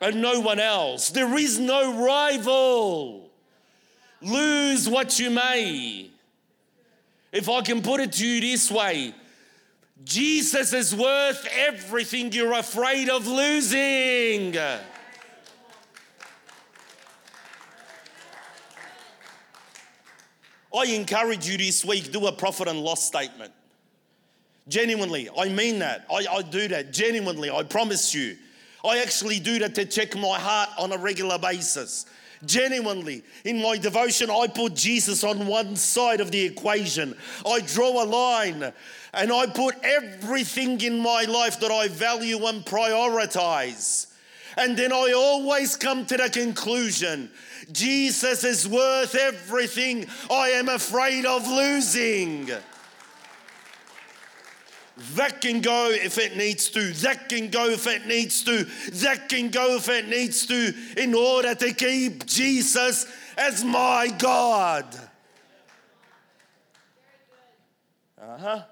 and 0.00 0.20
no 0.20 0.40
one 0.40 0.60
else. 0.60 1.10
There 1.10 1.36
is 1.36 1.58
no 1.58 2.04
rival. 2.04 3.28
Lose 4.22 4.88
what 4.88 5.18
you 5.18 5.30
may. 5.30 6.10
If 7.32 7.48
I 7.48 7.60
can 7.60 7.82
put 7.82 8.00
it 8.00 8.12
to 8.12 8.26
you 8.26 8.40
this 8.40 8.70
way, 8.70 9.14
Jesus 10.04 10.72
is 10.72 10.94
worth 10.94 11.46
everything 11.52 12.30
you're 12.32 12.52
afraid 12.52 13.08
of 13.08 13.26
losing. 13.26 14.56
I 20.76 20.84
encourage 20.88 21.48
you 21.48 21.56
this 21.56 21.84
week 21.84 22.12
do 22.12 22.26
a 22.26 22.32
profit 22.32 22.68
and 22.68 22.80
loss 22.80 23.04
statement. 23.04 23.52
Genuinely, 24.68 25.30
I 25.36 25.48
mean 25.48 25.78
that. 25.78 26.06
I, 26.10 26.26
I 26.30 26.42
do 26.42 26.68
that 26.68 26.92
genuinely, 26.92 27.50
I 27.50 27.62
promise 27.62 28.14
you. 28.14 28.36
I 28.84 28.98
actually 28.98 29.40
do 29.40 29.58
that 29.60 29.74
to 29.76 29.86
check 29.86 30.14
my 30.16 30.38
heart 30.38 30.68
on 30.78 30.92
a 30.92 30.98
regular 30.98 31.38
basis. 31.38 32.06
Genuinely, 32.46 33.22
in 33.44 33.60
my 33.60 33.76
devotion, 33.76 34.30
I 34.30 34.46
put 34.46 34.74
Jesus 34.74 35.24
on 35.24 35.46
one 35.46 35.76
side 35.76 36.20
of 36.20 36.30
the 36.30 36.44
equation. 36.44 37.16
I 37.44 37.60
draw 37.60 38.02
a 38.02 38.04
line 38.04 38.72
and 39.12 39.32
I 39.32 39.46
put 39.46 39.76
everything 39.82 40.80
in 40.80 40.98
my 41.00 41.24
life 41.24 41.60
that 41.60 41.70
I 41.70 41.88
value 41.88 42.44
and 42.46 42.64
prioritize. 42.64 44.06
And 44.56 44.76
then 44.76 44.92
I 44.92 45.12
always 45.14 45.76
come 45.76 46.06
to 46.06 46.16
the 46.16 46.30
conclusion 46.30 47.30
Jesus 47.72 48.44
is 48.44 48.68
worth 48.68 49.14
everything 49.14 50.06
I 50.30 50.50
am 50.50 50.68
afraid 50.68 51.26
of 51.26 51.46
losing. 51.46 52.50
That 55.14 55.42
can 55.42 55.60
go 55.60 55.90
if 55.90 56.16
it 56.16 56.36
needs 56.36 56.70
to. 56.70 56.80
That 56.80 57.28
can 57.28 57.50
go 57.50 57.68
if 57.68 57.86
it 57.86 58.06
needs 58.06 58.42
to. 58.44 58.64
That 58.92 59.28
can 59.28 59.50
go 59.50 59.76
if 59.76 59.88
it 59.90 60.08
needs 60.08 60.46
to 60.46 60.72
in 60.96 61.14
order 61.14 61.54
to 61.54 61.72
keep 61.74 62.24
Jesus 62.24 63.06
as 63.36 63.62
my 63.62 64.08
God. 64.18 64.86
Uh 68.20 68.38
huh. 68.38 68.62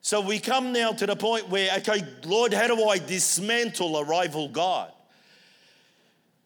So 0.00 0.20
we 0.20 0.38
come 0.38 0.72
now 0.72 0.92
to 0.92 1.06
the 1.06 1.16
point 1.16 1.48
where, 1.48 1.76
okay, 1.78 2.02
Lord, 2.24 2.54
how 2.54 2.68
do 2.68 2.82
I 2.84 2.98
dismantle 2.98 3.96
a 3.96 4.04
rival 4.04 4.48
God? 4.48 4.92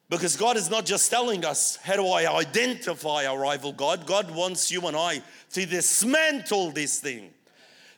Because 0.08 0.36
God 0.36 0.56
is 0.56 0.68
not 0.68 0.84
just 0.84 1.10
telling 1.10 1.44
us, 1.44 1.76
how 1.76 1.96
do 1.96 2.06
I 2.06 2.26
identify 2.26 3.22
a 3.22 3.36
rival 3.36 3.72
God? 3.72 4.06
God 4.06 4.34
wants 4.34 4.72
you 4.72 4.86
and 4.88 4.96
I 4.96 5.22
to 5.52 5.66
dismantle 5.66 6.72
this 6.72 6.98
thing. 6.98 7.30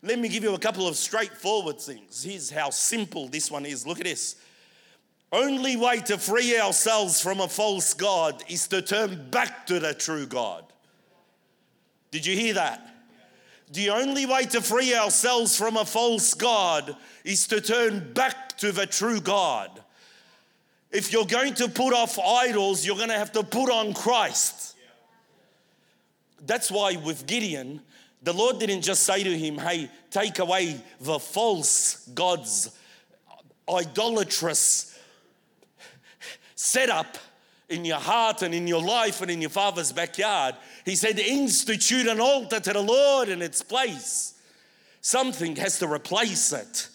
Let 0.05 0.19
me 0.19 0.29
give 0.29 0.43
you 0.43 0.53
a 0.53 0.59
couple 0.59 0.87
of 0.87 0.97
straightforward 0.97 1.81
things. 1.81 2.23
Here's 2.23 2.51
how 2.51 2.69
simple 2.69 3.27
this 3.27 3.51
one 3.51 3.65
is. 3.65 3.87
Look 3.87 4.01
at 4.01 4.05
this. 4.05 4.37
Only 5.33 5.79
way 5.79 6.01
to 6.01 6.19
free 6.19 6.61
ourselves 6.61 7.23
from 7.23 7.41
a 7.41 7.49
false 7.49 7.95
God 7.95 8.45
is 8.47 8.69
to 8.69 8.83
turn 8.83 9.31
back 9.31 9.67
to 9.67 9.81
the 9.81 9.95
true 9.95 10.27
God. 10.27 10.65
Did 12.11 12.27
you 12.27 12.37
hear 12.37 12.53
that? 12.53 12.87
The 13.73 13.89
only 13.89 14.27
way 14.27 14.45
to 14.45 14.61
free 14.61 14.95
ourselves 14.95 15.57
from 15.57 15.79
a 15.79 15.87
false 15.87 16.35
God 16.35 16.95
is 17.25 17.47
to 17.47 17.63
turn 17.63 18.13
back 18.13 18.59
to 18.59 18.73
the 18.73 18.87
true 18.87 19.23
God. 19.23 19.71
If 20.91 21.15
you're 21.15 21.25
going 21.25 21.55
to 21.55 21.69
put 21.69 21.95
off 21.95 22.19
idols, 22.19 22.85
you're 22.85 22.97
going 22.97 23.09
to 23.09 23.19
have 23.19 23.33
to 23.33 23.43
put 23.43 23.71
on 23.71 23.95
Christ. 23.95 24.77
That's 26.47 26.71
why 26.71 26.97
with 26.97 27.27
Gideon, 27.27 27.81
the 28.25 28.33
Lord 28.33 28.59
didn't 28.59 28.83
just 28.83 29.05
say 29.05 29.23
to 29.23 29.39
him, 29.39 29.59
Hey, 29.59 29.91
take 30.11 30.39
away 30.39 30.81
the 31.01 31.19
false 31.19 32.09
gods, 32.15 32.77
idolatrous 33.71 34.99
setup 36.55 37.19
in 37.69 37.85
your 37.85 37.99
heart 37.99 38.43
and 38.43 38.55
in 38.55 38.67
your 38.67 38.83
life 38.83 39.21
and 39.21 39.31
in 39.31 39.41
your 39.41 39.51
father's 39.51 39.93
backyard. 39.93 40.55
He 40.85 40.97
said, 40.97 41.19
Institute 41.19 42.07
an 42.07 42.21
altar 42.21 42.61
to 42.61 42.73
the 42.73 42.83
Lord 42.83 43.29
in 43.29 43.43
its 43.43 43.63
place. 43.63 44.35
Something 45.03 45.57
has 45.57 45.79
to 45.81 45.87
replace 45.87 46.53
it. 46.53 46.89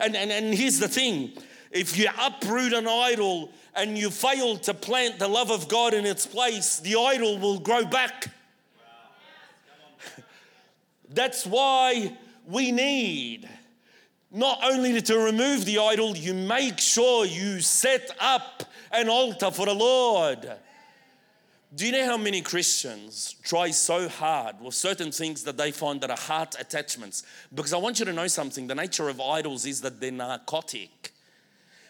And, 0.00 0.16
and, 0.16 0.32
and 0.32 0.52
here's 0.52 0.80
the 0.80 0.88
thing 0.88 1.32
if 1.70 1.96
you 1.96 2.08
uproot 2.20 2.72
an 2.72 2.88
idol 2.88 3.52
and 3.76 3.96
you 3.96 4.10
fail 4.10 4.56
to 4.56 4.74
plant 4.74 5.20
the 5.20 5.28
love 5.28 5.52
of 5.52 5.68
God 5.68 5.94
in 5.94 6.04
its 6.04 6.26
place, 6.26 6.80
the 6.80 6.96
idol 6.96 7.38
will 7.38 7.60
grow 7.60 7.84
back. 7.84 8.28
That's 11.08 11.46
why 11.46 12.16
we 12.46 12.72
need 12.72 13.48
not 14.30 14.58
only 14.62 15.00
to 15.00 15.18
remove 15.18 15.64
the 15.64 15.78
idol, 15.78 16.16
you 16.16 16.34
make 16.34 16.78
sure 16.78 17.24
you 17.24 17.60
set 17.60 18.10
up 18.20 18.64
an 18.92 19.08
altar 19.08 19.50
for 19.50 19.66
the 19.66 19.74
Lord. 19.74 20.52
Do 21.74 21.86
you 21.86 21.92
know 21.92 22.06
how 22.06 22.16
many 22.16 22.40
Christians 22.40 23.36
try 23.42 23.70
so 23.70 24.08
hard 24.08 24.60
with 24.60 24.74
certain 24.74 25.12
things 25.12 25.44
that 25.44 25.56
they 25.56 25.70
find 25.70 26.00
that 26.00 26.10
are 26.10 26.16
heart 26.16 26.56
attachments? 26.58 27.22
Because 27.54 27.72
I 27.72 27.78
want 27.78 27.98
you 27.98 28.06
to 28.06 28.12
know 28.12 28.26
something 28.26 28.66
the 28.66 28.74
nature 28.74 29.08
of 29.08 29.20
idols 29.20 29.66
is 29.66 29.82
that 29.82 30.00
they're 30.00 30.10
narcotic, 30.10 31.12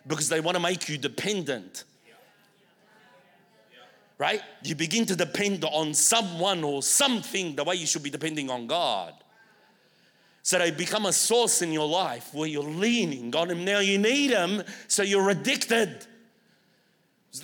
because 0.06 0.28
they 0.28 0.40
want 0.40 0.56
to 0.56 0.62
make 0.62 0.88
you 0.88 0.98
dependent. 0.98 1.84
Right? 4.18 4.42
You 4.64 4.74
begin 4.74 5.06
to 5.06 5.16
depend 5.16 5.64
on 5.64 5.94
someone 5.94 6.64
or 6.64 6.82
something 6.82 7.54
the 7.54 7.62
way 7.62 7.76
you 7.76 7.86
should 7.86 8.02
be 8.02 8.10
depending 8.10 8.50
on 8.50 8.66
God. 8.66 9.14
So 10.42 10.58
they 10.58 10.72
become 10.72 11.06
a 11.06 11.12
source 11.12 11.62
in 11.62 11.72
your 11.72 11.86
life 11.86 12.34
where 12.34 12.48
you're 12.48 12.62
leaning 12.62 13.34
on 13.36 13.50
Him. 13.50 13.64
Now 13.64 13.78
you 13.78 13.98
need 13.98 14.30
Him, 14.30 14.62
so 14.88 15.02
you're 15.02 15.30
addicted. 15.30 16.06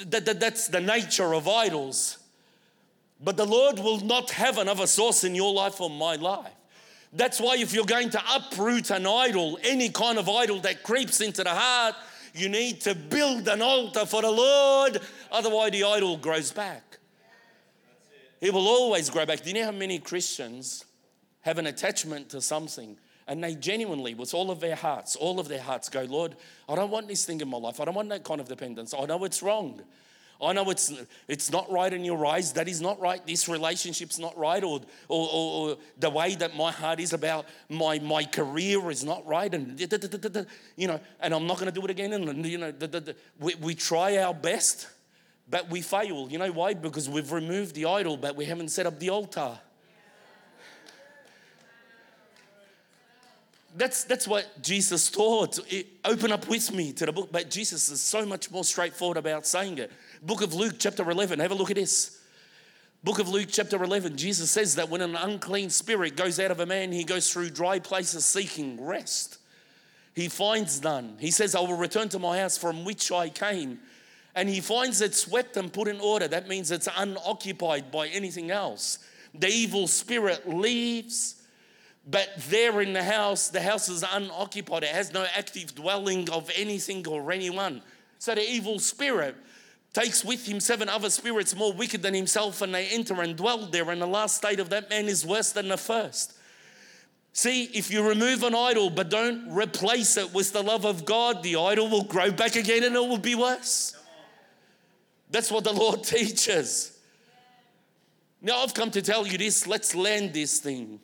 That, 0.06 0.24
that, 0.24 0.40
that's 0.40 0.68
the 0.68 0.80
nature 0.80 1.34
of 1.34 1.46
idols. 1.46 2.18
But 3.22 3.36
the 3.36 3.44
Lord 3.46 3.78
will 3.78 4.00
not 4.00 4.30
have 4.30 4.58
another 4.58 4.86
source 4.86 5.22
in 5.22 5.34
your 5.34 5.52
life 5.52 5.80
or 5.80 5.90
my 5.90 6.16
life. 6.16 6.50
That's 7.12 7.40
why, 7.40 7.56
if 7.58 7.72
you're 7.72 7.84
going 7.84 8.10
to 8.10 8.22
uproot 8.34 8.90
an 8.90 9.06
idol, 9.06 9.58
any 9.62 9.90
kind 9.90 10.18
of 10.18 10.28
idol 10.28 10.60
that 10.60 10.82
creeps 10.82 11.20
into 11.20 11.44
the 11.44 11.50
heart, 11.50 11.94
you 12.34 12.48
need 12.48 12.80
to 12.82 12.94
build 12.94 13.48
an 13.48 13.62
altar 13.62 14.04
for 14.04 14.22
the 14.22 14.30
Lord. 14.30 15.00
Otherwise, 15.30 15.70
the 15.70 15.84
idol 15.84 16.16
grows 16.16 16.50
back. 16.50 16.98
It 18.40 18.52
will 18.52 18.66
always 18.66 19.08
grow 19.08 19.24
back. 19.24 19.42
Do 19.42 19.48
you 19.48 19.54
know 19.54 19.64
how 19.64 19.72
many 19.72 19.98
Christians 19.98 20.84
have 21.42 21.58
an 21.58 21.66
attachment 21.66 22.28
to 22.30 22.40
something 22.40 22.98
and 23.26 23.42
they 23.42 23.54
genuinely, 23.54 24.14
with 24.14 24.34
all 24.34 24.50
of 24.50 24.60
their 24.60 24.74
hearts, 24.74 25.16
all 25.16 25.40
of 25.40 25.48
their 25.48 25.62
hearts, 25.62 25.88
go, 25.88 26.02
Lord, 26.02 26.36
I 26.68 26.74
don't 26.74 26.90
want 26.90 27.08
this 27.08 27.24
thing 27.24 27.40
in 27.40 27.48
my 27.48 27.56
life. 27.56 27.80
I 27.80 27.86
don't 27.86 27.94
want 27.94 28.10
that 28.10 28.22
kind 28.22 28.40
of 28.40 28.48
dependence. 28.48 28.92
I 28.92 29.06
know 29.06 29.24
it's 29.24 29.42
wrong. 29.42 29.80
I 30.40 30.52
know 30.52 30.68
it's, 30.70 30.92
it's 31.28 31.50
not 31.50 31.70
right 31.70 31.92
in 31.92 32.04
your 32.04 32.24
eyes. 32.26 32.52
That 32.52 32.68
is 32.68 32.80
not 32.80 33.00
right. 33.00 33.24
This 33.26 33.48
relationship's 33.48 34.18
not 34.18 34.36
right. 34.36 34.62
Or, 34.62 34.80
or, 35.08 35.28
or, 35.32 35.70
or 35.70 35.76
the 35.98 36.10
way 36.10 36.34
that 36.34 36.56
my 36.56 36.72
heart 36.72 37.00
is 37.00 37.12
about 37.12 37.46
my, 37.68 37.98
my 38.00 38.24
career 38.24 38.90
is 38.90 39.04
not 39.04 39.26
right. 39.26 39.52
And, 39.52 39.80
you 40.76 40.88
know, 40.88 41.00
and 41.20 41.34
I'm 41.34 41.46
not 41.46 41.58
going 41.58 41.72
to 41.72 41.80
do 41.80 41.84
it 41.84 41.90
again. 41.90 42.12
And, 42.12 42.44
you 42.44 42.58
know, 42.58 42.72
we, 43.38 43.54
we 43.56 43.74
try 43.74 44.18
our 44.18 44.34
best, 44.34 44.88
but 45.48 45.70
we 45.70 45.80
fail. 45.80 46.28
You 46.30 46.38
know 46.38 46.52
why? 46.52 46.74
Because 46.74 47.08
we've 47.08 47.32
removed 47.32 47.74
the 47.74 47.86
idol, 47.86 48.16
but 48.16 48.36
we 48.36 48.44
haven't 48.44 48.68
set 48.68 48.86
up 48.86 48.98
the 48.98 49.10
altar. 49.10 49.58
That's, 53.76 54.04
that's 54.04 54.28
what 54.28 54.62
Jesus 54.62 55.10
taught. 55.10 55.58
open 56.04 56.30
up 56.30 56.48
with 56.48 56.72
me 56.72 56.92
to 56.92 57.06
the 57.06 57.12
book, 57.12 57.30
but 57.32 57.50
Jesus 57.50 57.88
is 57.88 58.00
so 58.00 58.24
much 58.24 58.50
more 58.50 58.62
straightforward 58.62 59.16
about 59.16 59.46
saying 59.46 59.78
it. 59.78 59.90
Book 60.24 60.42
of 60.42 60.54
Luke, 60.54 60.76
chapter 60.78 61.08
11, 61.08 61.38
have 61.38 61.50
a 61.50 61.54
look 61.54 61.70
at 61.70 61.76
this. 61.76 62.18
Book 63.02 63.18
of 63.18 63.28
Luke, 63.28 63.48
chapter 63.50 63.82
11, 63.82 64.16
Jesus 64.16 64.50
says 64.50 64.76
that 64.76 64.88
when 64.88 65.02
an 65.02 65.14
unclean 65.14 65.68
spirit 65.68 66.16
goes 66.16 66.40
out 66.40 66.50
of 66.50 66.60
a 66.60 66.66
man, 66.66 66.92
he 66.92 67.04
goes 67.04 67.30
through 67.30 67.50
dry 67.50 67.78
places 67.78 68.24
seeking 68.24 68.82
rest. 68.82 69.38
He 70.14 70.28
finds 70.28 70.82
none. 70.82 71.16
He 71.18 71.30
says, 71.30 71.54
I 71.54 71.60
will 71.60 71.76
return 71.76 72.08
to 72.10 72.18
my 72.18 72.38
house 72.38 72.56
from 72.56 72.84
which 72.84 73.12
I 73.12 73.28
came. 73.28 73.80
And 74.34 74.48
he 74.48 74.60
finds 74.60 75.02
it 75.02 75.14
swept 75.14 75.58
and 75.58 75.70
put 75.70 75.88
in 75.88 76.00
order. 76.00 76.26
That 76.26 76.48
means 76.48 76.70
it's 76.70 76.88
unoccupied 76.96 77.90
by 77.90 78.08
anything 78.08 78.50
else. 78.50 79.00
The 79.34 79.48
evil 79.48 79.86
spirit 79.86 80.48
leaves 80.48 81.42
but 82.06 82.28
there 82.50 82.80
in 82.82 82.92
the 82.92 83.02
house, 83.02 83.48
the 83.48 83.62
house 83.62 83.88
is 83.88 84.04
unoccupied. 84.12 84.82
It 84.82 84.90
has 84.90 85.12
no 85.12 85.26
active 85.36 85.74
dwelling 85.74 86.28
of 86.30 86.50
anything 86.54 87.06
or 87.08 87.32
anyone. 87.32 87.82
So 88.18 88.34
the 88.34 88.46
evil 88.46 88.78
spirit 88.78 89.36
takes 89.94 90.24
with 90.24 90.46
him 90.46 90.60
seven 90.60 90.88
other 90.88 91.08
spirits 91.08 91.56
more 91.56 91.72
wicked 91.72 92.02
than 92.02 92.12
himself, 92.12 92.60
and 92.60 92.74
they 92.74 92.88
enter 92.88 93.22
and 93.22 93.36
dwell 93.36 93.66
there. 93.66 93.90
And 93.90 94.02
the 94.02 94.06
last 94.06 94.36
state 94.36 94.60
of 94.60 94.68
that 94.70 94.90
man 94.90 95.06
is 95.06 95.24
worse 95.24 95.52
than 95.52 95.68
the 95.68 95.78
first. 95.78 96.34
See, 97.32 97.64
if 97.64 97.90
you 97.90 98.06
remove 98.06 98.42
an 98.42 98.54
idol 98.54 98.90
but 98.90 99.08
don't 99.08 99.50
replace 99.50 100.16
it 100.16 100.32
with 100.34 100.52
the 100.52 100.62
love 100.62 100.84
of 100.84 101.04
God, 101.04 101.42
the 101.42 101.56
idol 101.56 101.88
will 101.88 102.04
grow 102.04 102.30
back 102.30 102.54
again 102.54 102.84
and 102.84 102.94
it 102.94 103.00
will 103.00 103.18
be 103.18 103.34
worse. 103.34 103.96
That's 105.30 105.50
what 105.50 105.64
the 105.64 105.72
Lord 105.84 106.04
teaches. 106.04 106.96
Now, 108.40 108.62
I've 108.62 108.74
come 108.74 108.90
to 108.92 109.02
tell 109.02 109.26
you 109.26 109.38
this. 109.38 109.66
Let's 109.66 109.94
land 109.94 110.32
this 110.32 110.60
thing. 110.60 111.00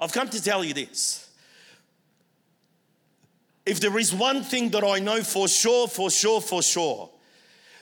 I've 0.00 0.12
come 0.12 0.28
to 0.28 0.42
tell 0.42 0.64
you 0.64 0.74
this. 0.74 1.30
If 3.64 3.80
there 3.80 3.96
is 3.98 4.14
one 4.14 4.42
thing 4.42 4.70
that 4.70 4.84
I 4.84 4.98
know 4.98 5.22
for 5.22 5.48
sure, 5.48 5.88
for 5.88 6.10
sure, 6.10 6.40
for 6.40 6.62
sure, 6.62 7.10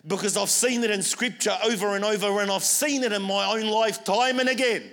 because 0.06 0.36
I've 0.36 0.50
seen 0.50 0.84
it 0.84 0.90
in 0.90 1.02
scripture 1.02 1.56
over 1.64 1.96
and 1.96 2.04
over, 2.04 2.40
and 2.40 2.50
I've 2.50 2.64
seen 2.64 3.02
it 3.02 3.12
in 3.12 3.22
my 3.22 3.52
own 3.52 3.66
life 3.66 4.04
time 4.04 4.38
and 4.38 4.48
again, 4.48 4.84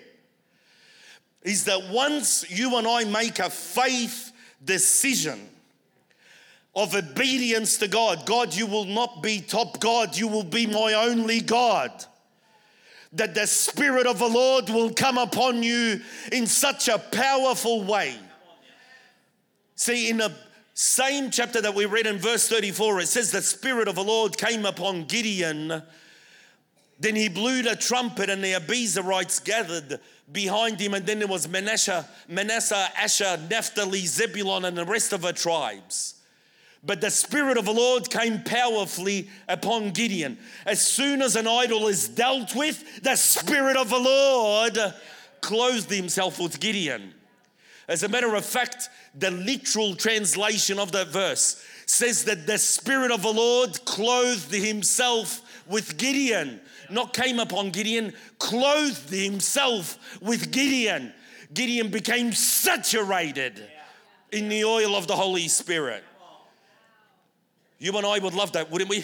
is 1.42 1.66
that 1.66 1.90
once 1.90 2.50
you 2.50 2.78
and 2.78 2.88
I 2.88 3.04
make 3.04 3.40
a 3.40 3.50
faith 3.50 4.32
decision 4.64 5.50
of 6.76 6.96
obedience 6.96 7.78
to 7.78 7.88
God, 7.88 8.26
God, 8.26 8.56
you 8.56 8.66
will 8.66 8.86
not 8.86 9.22
be 9.22 9.42
top 9.42 9.80
God, 9.80 10.18
you 10.18 10.28
will 10.28 10.44
be 10.44 10.66
my 10.66 10.94
only 10.94 11.42
God 11.42 11.92
that 13.14 13.36
the 13.36 13.46
Spirit 13.46 14.08
of 14.08 14.20
the 14.20 14.28
Lord 14.28 14.70
will 14.70 14.92
come 14.92 15.18
upon 15.18 15.62
you 15.62 16.02
in 16.32 16.48
such 16.48 16.88
a 16.88 16.98
powerful 16.98 17.84
way. 17.84 18.18
See, 19.76 20.10
in 20.10 20.18
the 20.18 20.34
same 20.74 21.30
chapter 21.30 21.62
that 21.62 21.76
we 21.76 21.86
read 21.86 22.08
in 22.08 22.18
verse 22.18 22.48
34, 22.50 23.02
it 23.02 23.08
says, 23.08 23.32
The 23.32 23.42
Spirit 23.42 23.88
of 23.88 23.96
the 23.96 24.04
Lord 24.04 24.38
came 24.38 24.66
upon 24.66 25.06
Gideon. 25.06 25.84
Then 27.00 27.16
he 27.16 27.30
blew 27.30 27.62
the 27.62 27.76
trumpet, 27.76 28.30
and 28.30 28.44
the 28.44 28.54
Abiezrites 28.54 29.44
gathered 29.44 30.00
behind 30.32 30.80
him. 30.80 30.96
And 30.96 31.06
then 31.06 31.20
there 31.20 31.28
was 31.28 31.48
Manasseh, 31.48 32.08
Manasseh, 32.28 32.90
Asher, 32.98 33.38
Naphtali, 33.50 34.06
Zebulon, 34.06 34.66
and 34.66 34.76
the 34.76 34.86
rest 34.86 35.14
of 35.14 35.22
the 35.22 35.34
tribes. 35.34 36.16
But 36.84 37.02
the 37.02 37.12
Spirit 37.12 37.58
of 37.58 37.66
the 37.66 37.72
Lord 37.72 38.10
came 38.10 38.44
powerfully 38.44 39.30
upon 39.48 39.92
Gideon. 39.92 40.38
As 40.66 40.86
soon 40.86 41.22
as 41.22 41.36
an 41.36 41.48
idol 41.48 41.88
is 41.88 42.10
dealt 42.10 42.56
with, 42.56 43.04
the 43.04 43.16
Spirit 43.16 43.78
of 43.78 43.90
the 43.90 44.00
Lord 44.00 44.78
clothed 45.40 45.92
himself 45.92 46.40
with 46.40 46.60
Gideon. 46.60 47.14
As 47.88 48.04
a 48.04 48.10
matter 48.10 48.34
of 48.36 48.46
fact, 48.46 48.90
the 49.14 49.32
literal 49.32 49.96
translation 49.96 50.80
of 50.80 50.92
that 50.94 51.08
verse 51.10 51.64
says 51.86 52.24
that 52.26 52.48
the 52.48 52.58
Spirit 52.58 53.12
of 53.12 53.24
the 53.24 53.34
Lord 53.34 53.84
clothed 53.86 54.54
himself 54.54 55.42
with 55.68 55.98
Gideon. 55.98 56.62
Not 56.90 57.14
came 57.14 57.40
upon 57.40 57.72
Gideon, 57.72 58.14
clothed 58.40 59.10
himself 59.10 60.20
with 60.22 60.52
Gideon. 60.52 61.14
Gideon 61.54 61.90
became 61.90 62.32
saturated 62.32 63.62
in 64.32 64.50
the 64.50 64.64
oil 64.64 64.96
of 64.96 65.08
the 65.08 65.16
Holy 65.16 65.48
Spirit. 65.48 66.04
You 67.80 67.96
and 67.98 68.06
I 68.08 68.20
would 68.20 68.34
love 68.34 68.54
that, 68.54 68.72
wouldn't 68.72 68.90
we? 68.90 69.04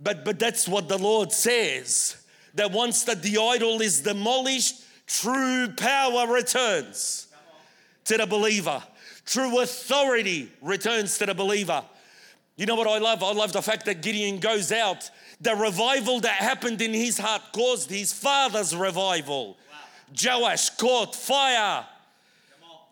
But, 0.00 0.24
but 0.24 0.38
that's 0.38 0.68
what 0.68 0.88
the 0.88 0.98
Lord 0.98 1.32
says 1.32 2.16
that 2.54 2.72
once 2.72 3.04
that 3.04 3.22
the 3.22 3.38
idol 3.38 3.80
is 3.80 4.00
demolished, 4.00 4.82
true 5.08 5.68
power 5.76 6.32
returns 6.32 7.26
to 8.04 8.16
the 8.16 8.26
believer, 8.26 8.82
true 9.24 9.60
authority 9.60 10.52
returns 10.62 11.18
to 11.18 11.26
the 11.26 11.34
believer. 11.34 11.82
You 12.56 12.66
know 12.66 12.74
what 12.74 12.86
I 12.86 12.98
love? 12.98 13.22
I 13.22 13.32
love 13.32 13.52
the 13.52 13.62
fact 13.62 13.86
that 13.86 14.02
Gideon 14.02 14.38
goes 14.38 14.72
out. 14.72 15.10
The 15.40 15.54
revival 15.54 16.20
that 16.20 16.32
happened 16.32 16.82
in 16.82 16.92
his 16.92 17.16
heart 17.16 17.42
caused 17.52 17.90
his 17.90 18.12
father's 18.12 18.74
revival. 18.74 19.56
Wow. 19.70 20.40
Joash 20.40 20.70
caught 20.70 21.14
fire. 21.14 21.86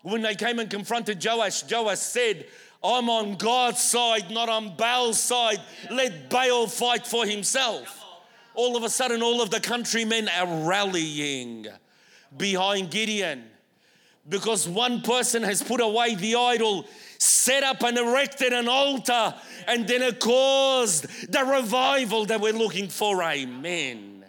When 0.03 0.21
they 0.21 0.35
came 0.35 0.59
and 0.59 0.69
confronted 0.69 1.23
Joash, 1.23 1.69
Joash 1.69 1.99
said, 1.99 2.45
I'm 2.81 3.09
on 3.09 3.35
God's 3.35 3.81
side, 3.81 4.31
not 4.31 4.47
on 4.47 4.77
Baal's 4.77 5.19
side. 5.19 5.59
Let 5.91 6.29
Baal 6.29 6.67
fight 6.67 7.05
for 7.05 7.25
himself. 7.25 8.05
All 8.53 8.77
of 8.77 8.83
a 8.83 8.89
sudden, 8.89 9.21
all 9.21 9.41
of 9.41 9.49
the 9.49 9.59
countrymen 9.59 10.29
are 10.29 10.65
rallying 10.65 11.67
behind 12.35 12.91
Gideon 12.91 13.45
because 14.27 14.67
one 14.67 15.01
person 15.01 15.43
has 15.43 15.63
put 15.63 15.79
away 15.79 16.15
the 16.15 16.35
idol, 16.35 16.85
set 17.17 17.63
up 17.63 17.81
and 17.83 17.97
erected 17.97 18.51
an 18.51 18.67
altar, 18.67 19.33
and 19.67 19.87
then 19.87 20.01
it 20.01 20.19
caused 20.19 21.31
the 21.31 21.43
revival 21.45 22.25
that 22.25 22.41
we're 22.41 22.53
looking 22.53 22.89
for. 22.89 23.23
Amen. 23.23 24.25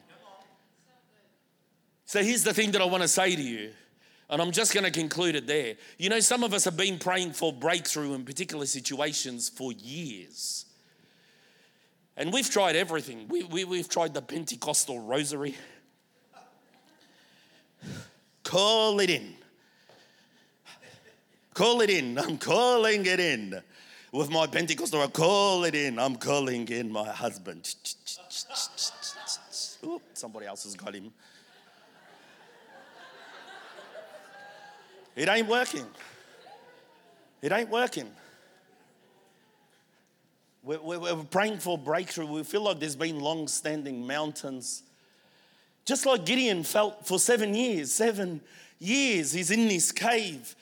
So 2.04 2.22
here's 2.22 2.44
the 2.44 2.54
thing 2.54 2.70
that 2.72 2.80
I 2.80 2.84
want 2.84 3.02
to 3.02 3.08
say 3.08 3.34
to 3.34 3.42
you 3.42 3.70
and 4.30 4.42
I'm 4.42 4.52
just 4.52 4.74
going 4.74 4.84
to 4.84 4.90
conclude 4.90 5.36
it 5.36 5.46
there. 5.46 5.76
You 5.96 6.10
know, 6.10 6.20
some 6.20 6.44
of 6.44 6.52
us 6.52 6.64
have 6.64 6.76
been 6.76 6.98
praying 6.98 7.32
for 7.32 7.52
breakthrough 7.52 8.14
in 8.14 8.24
particular 8.24 8.66
situations 8.66 9.48
for 9.48 9.72
years. 9.72 10.66
And 12.16 12.32
we've 12.32 12.50
tried 12.50 12.76
everything. 12.76 13.26
We, 13.28 13.44
we, 13.44 13.64
we've 13.64 13.88
tried 13.88 14.12
the 14.12 14.20
Pentecostal 14.20 15.00
rosary. 15.00 15.56
Call 18.42 19.00
it 19.00 19.10
in. 19.10 19.34
Call 21.54 21.80
it 21.80 21.90
in. 21.90 22.18
I'm 22.18 22.38
calling 22.38 23.04
it 23.04 23.20
in. 23.20 23.60
With 24.12 24.30
my 24.30 24.46
Pentecostal, 24.46 25.02
I 25.02 25.08
call 25.08 25.64
it 25.64 25.74
in. 25.74 25.98
I'm 25.98 26.16
calling 26.16 26.66
in 26.68 26.90
my 26.90 27.08
husband. 27.08 27.74
Ooh, 29.84 30.00
somebody 30.14 30.46
else 30.46 30.64
has 30.64 30.74
got 30.74 30.94
him. 30.94 31.12
It 35.14 35.28
ain't 35.28 35.48
working. 35.48 35.86
It 37.42 37.52
ain't 37.52 37.68
working. 37.68 38.10
We're, 40.62 40.80
we're, 40.80 41.24
praying 41.24 41.58
for 41.58 41.76
breakthrough. 41.76 42.26
We 42.26 42.44
feel 42.44 42.62
like 42.62 42.78
there's 42.78 42.96
been 42.96 43.20
long 43.20 43.48
standing 43.48 44.06
mountains. 44.06 44.84
Just 45.88 46.04
like 46.04 46.26
Gideon 46.26 46.64
felt 46.64 47.06
for 47.06 47.18
seven 47.18 47.54
years. 47.54 47.90
Seven 47.90 48.42
years 48.78 49.32
he's 49.32 49.50
in 49.50 49.68
this 49.68 49.90
cave 49.90 50.54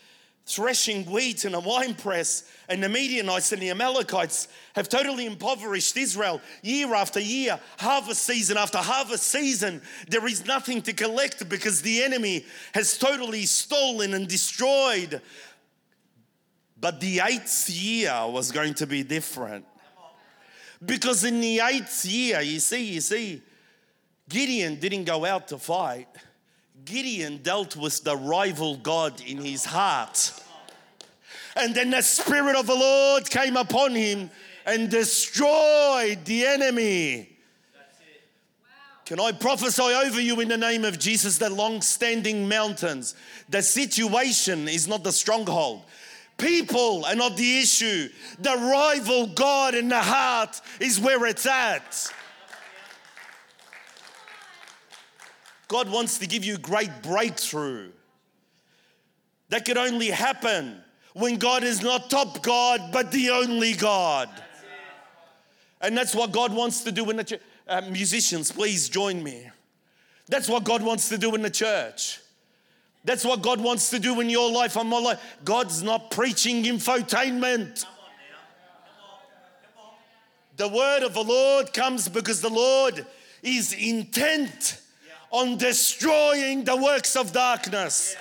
threshing 0.47 1.05
wheat 1.07 1.45
in 1.45 1.53
a 1.53 1.59
winepress, 1.59 2.49
and 2.69 2.81
the 2.81 2.89
Midianites 2.89 3.51
and 3.51 3.61
the 3.61 3.71
Amalekites 3.71 4.47
have 4.77 4.89
totally 4.89 5.27
impoverished 5.27 5.97
Israel 5.97 6.41
year 6.63 6.95
after 6.95 7.19
year, 7.19 7.59
harvest 7.81 8.23
season 8.23 8.57
after 8.57 8.79
harvest 8.79 9.25
season. 9.25 9.83
There 10.09 10.25
is 10.29 10.47
nothing 10.47 10.81
to 10.83 10.93
collect 10.93 11.49
because 11.49 11.83
the 11.83 12.05
enemy 12.05 12.47
has 12.73 12.97
totally 12.97 13.47
stolen 13.47 14.15
and 14.15 14.29
destroyed. 14.29 15.21
But 16.81 17.01
the 17.01 17.23
eighth 17.25 17.69
year 17.69 18.15
was 18.29 18.53
going 18.53 18.75
to 18.75 18.87
be 18.87 19.03
different. 19.03 19.65
Because 20.85 21.25
in 21.25 21.41
the 21.41 21.59
eighth 21.59 22.05
year, 22.05 22.41
you 22.41 22.61
see, 22.61 22.93
you 22.93 23.01
see, 23.01 23.43
Gideon 24.29 24.77
didn't 24.77 25.05
go 25.05 25.25
out 25.25 25.49
to 25.49 25.59
fight. 25.59 26.09
Gideon 26.85 27.39
dealt 27.39 27.77
with 27.77 28.03
the 28.05 28.17
rival 28.17 28.77
God 28.77 29.21
in 29.21 29.39
his 29.39 29.65
heart. 29.65 30.33
And 31.57 31.75
then 31.75 31.91
the 31.91 32.03
Spirit 32.03 32.57
of 32.57 32.67
the 32.67 32.75
Lord 32.75 33.29
came 33.31 33.57
upon 33.57 33.95
him 33.95 34.31
and 34.67 34.91
destroyed 34.91 36.25
the 36.25 36.45
enemy. 36.47 37.31
Can 39.07 39.21
I 39.21 39.31
prophesy 39.31 39.83
over 39.83 40.21
you 40.21 40.41
in 40.41 40.49
the 40.49 40.59
name 40.59 40.85
of 40.85 40.99
Jesus 40.99 41.39
the 41.39 41.49
long 41.49 41.81
standing 41.81 42.49
mountains? 42.49 43.15
The 43.49 43.63
situation 43.63 44.69
is 44.69 44.89
not 44.89 45.05
the 45.05 45.13
stronghold. 45.13 45.83
People 46.39 47.05
are 47.05 47.15
not 47.15 47.37
the 47.37 47.61
issue. 47.61 48.09
The 48.41 48.55
rival 48.55 49.29
God 49.29 49.77
in 49.77 49.89
the 49.89 50.01
heart 50.01 50.61
is 50.81 51.01
where 51.01 51.25
it's 51.27 51.47
at. 51.47 52.13
God 55.69 55.91
wants 55.91 56.19
to 56.19 56.27
give 56.27 56.45
you 56.45 56.59
great 56.59 57.03
breakthrough. 57.03 57.91
That 59.49 59.65
could 59.65 59.77
only 59.77 60.11
happen 60.11 60.83
when 61.15 61.37
God 61.37 61.65
is 61.65 61.83
not 61.83 62.11
top 62.11 62.43
God, 62.43 62.91
but 62.93 63.11
the 63.11 63.31
only 63.31 63.73
God. 63.75 64.29
And 65.81 65.97
that's 65.97 66.15
what 66.15 66.33
God 66.33 66.55
wants 66.55 66.85
to 66.85 66.93
do 66.93 67.09
in 67.11 67.17
the 67.17 67.25
church. 67.25 67.41
Uh, 67.69 67.83
musicians, 67.91 68.53
please 68.53 68.89
join 68.89 69.23
me. 69.23 69.49
That's 70.29 70.49
what 70.49 70.65
God 70.65 70.83
wants 70.83 71.09
to 71.09 71.19
do 71.19 71.35
in 71.35 71.43
the 71.43 71.51
church. 71.51 72.21
That's 73.05 73.25
what 73.25 73.43
God 73.43 73.61
wants 73.61 73.91
to 73.91 73.99
do 73.99 74.21
in 74.21 74.29
your 74.29 74.51
life 74.51 74.77
and 74.77 74.89
my 74.89 74.99
life. 74.99 75.39
God's 75.45 75.83
not 75.83 76.11
preaching 76.11 76.65
infotainment. 76.65 77.85
The 80.57 80.69
word 80.69 81.03
of 81.03 81.15
the 81.15 81.23
Lord 81.23 81.73
comes 81.73 82.09
because 82.09 82.41
the 82.41 82.51
Lord 82.51 83.07
is 83.43 83.73
intent 83.73 84.81
on 85.31 85.57
destroying 85.57 86.65
the 86.65 86.77
works 86.77 87.17
of 87.17 87.33
darkness 87.33 88.17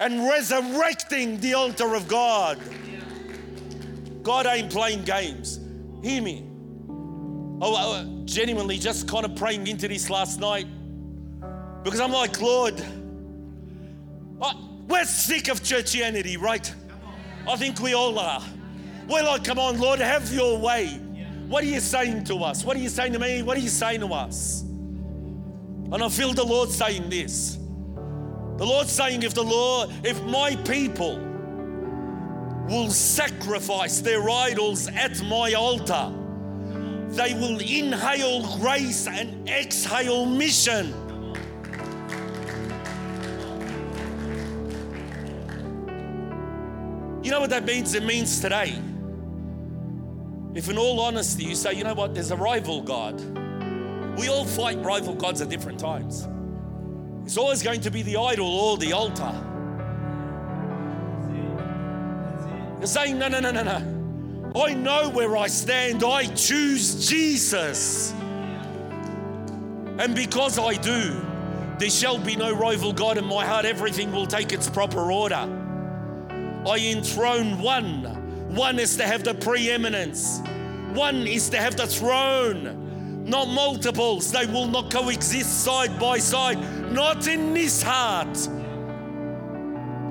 and 0.00 0.28
resurrecting 0.28 1.38
the 1.40 1.54
altar 1.54 1.94
of 1.94 2.08
God. 2.08 2.58
God 4.22 4.46
ain't 4.46 4.70
playing 4.70 5.04
games. 5.04 5.60
Hear 6.02 6.22
me. 6.22 6.46
Oh, 7.60 7.76
oh, 7.76 8.22
genuinely 8.24 8.78
just 8.78 9.08
kind 9.08 9.24
of 9.24 9.36
praying 9.36 9.66
into 9.66 9.88
this 9.88 10.10
last 10.10 10.40
night 10.40 10.66
because 11.82 12.00
I'm 12.00 12.12
like, 12.12 12.40
Lord, 12.40 12.82
we're 14.88 15.04
sick 15.04 15.48
of 15.48 15.60
churchianity, 15.60 16.40
right? 16.40 16.72
I 17.48 17.56
think 17.56 17.80
we 17.80 17.94
all 17.94 18.18
are. 18.18 18.42
We're 19.08 19.22
like, 19.22 19.44
come 19.44 19.58
on, 19.58 19.78
Lord, 19.78 20.00
have 20.00 20.32
your 20.32 20.58
way. 20.58 20.88
What 21.48 21.62
are 21.62 21.66
you 21.66 21.80
saying 21.80 22.24
to 22.24 22.36
us? 22.36 22.64
What 22.64 22.76
are 22.76 22.80
you 22.80 22.88
saying 22.88 23.12
to 23.12 23.18
me? 23.18 23.42
What 23.42 23.56
are 23.56 23.60
you 23.60 23.68
saying 23.68 24.00
to 24.00 24.06
us? 24.08 24.64
And 25.94 26.02
I 26.02 26.08
feel 26.08 26.32
the 26.34 26.44
Lord 26.44 26.70
saying 26.70 27.08
this. 27.08 27.54
The 27.54 28.66
Lord 28.66 28.88
saying, 28.88 29.22
if 29.22 29.32
the 29.32 29.44
Lord, 29.44 29.90
if 30.02 30.20
my 30.24 30.56
people 30.56 31.20
will 32.68 32.90
sacrifice 32.90 34.00
their 34.00 34.28
idols 34.28 34.88
at 34.88 35.22
my 35.22 35.52
altar, 35.52 36.12
they 37.10 37.34
will 37.34 37.60
inhale 37.60 38.58
grace 38.58 39.06
and 39.06 39.48
exhale 39.48 40.26
mission. 40.26 40.88
You 47.22 47.30
know 47.30 47.38
what 47.38 47.50
that 47.50 47.64
means? 47.64 47.94
It 47.94 48.02
means 48.02 48.40
today. 48.40 48.74
If, 50.54 50.68
in 50.68 50.76
all 50.76 50.98
honesty, 50.98 51.44
you 51.44 51.54
say, 51.54 51.74
you 51.74 51.84
know 51.84 51.94
what, 51.94 52.14
there's 52.14 52.32
a 52.32 52.36
rival 52.36 52.82
God, 52.82 53.20
we 54.16 54.28
all 54.28 54.44
fight 54.44 54.82
rival 54.82 55.14
gods 55.14 55.40
at 55.40 55.48
different 55.48 55.78
times. 55.78 56.28
It's 57.24 57.36
always 57.36 57.62
going 57.62 57.80
to 57.82 57.90
be 57.90 58.02
the 58.02 58.16
idol 58.16 58.46
or 58.46 58.76
the 58.76 58.92
altar. 58.92 59.32
You're 62.78 62.86
saying, 62.86 63.18
no, 63.18 63.28
no, 63.28 63.40
no, 63.40 63.50
no, 63.50 63.62
no. 63.62 64.52
I 64.60 64.74
know 64.74 65.08
where 65.10 65.36
I 65.36 65.46
stand. 65.46 66.04
I 66.04 66.26
choose 66.26 67.08
Jesus. 67.08 68.12
And 69.98 70.14
because 70.14 70.58
I 70.58 70.74
do, 70.74 71.20
there 71.78 71.90
shall 71.90 72.18
be 72.18 72.36
no 72.36 72.52
rival 72.54 72.92
God 72.92 73.18
in 73.18 73.24
my 73.24 73.44
heart. 73.44 73.64
Everything 73.64 74.12
will 74.12 74.26
take 74.26 74.52
its 74.52 74.68
proper 74.68 75.10
order. 75.10 75.48
I 76.66 76.78
enthrone 76.78 77.60
one. 77.60 78.24
One 78.54 78.78
is 78.78 78.96
to 78.98 79.04
have 79.04 79.24
the 79.24 79.34
preeminence, 79.34 80.40
one 80.92 81.26
is 81.26 81.48
to 81.48 81.56
have 81.56 81.76
the 81.76 81.88
throne, 81.88 82.83
not 83.24 83.48
multiples. 83.48 84.30
They 84.30 84.46
will 84.46 84.66
not 84.66 84.90
coexist 84.90 85.64
side 85.64 85.98
by 85.98 86.18
side, 86.18 86.58
not 86.92 87.26
in 87.26 87.54
this 87.54 87.82
heart. 87.82 88.48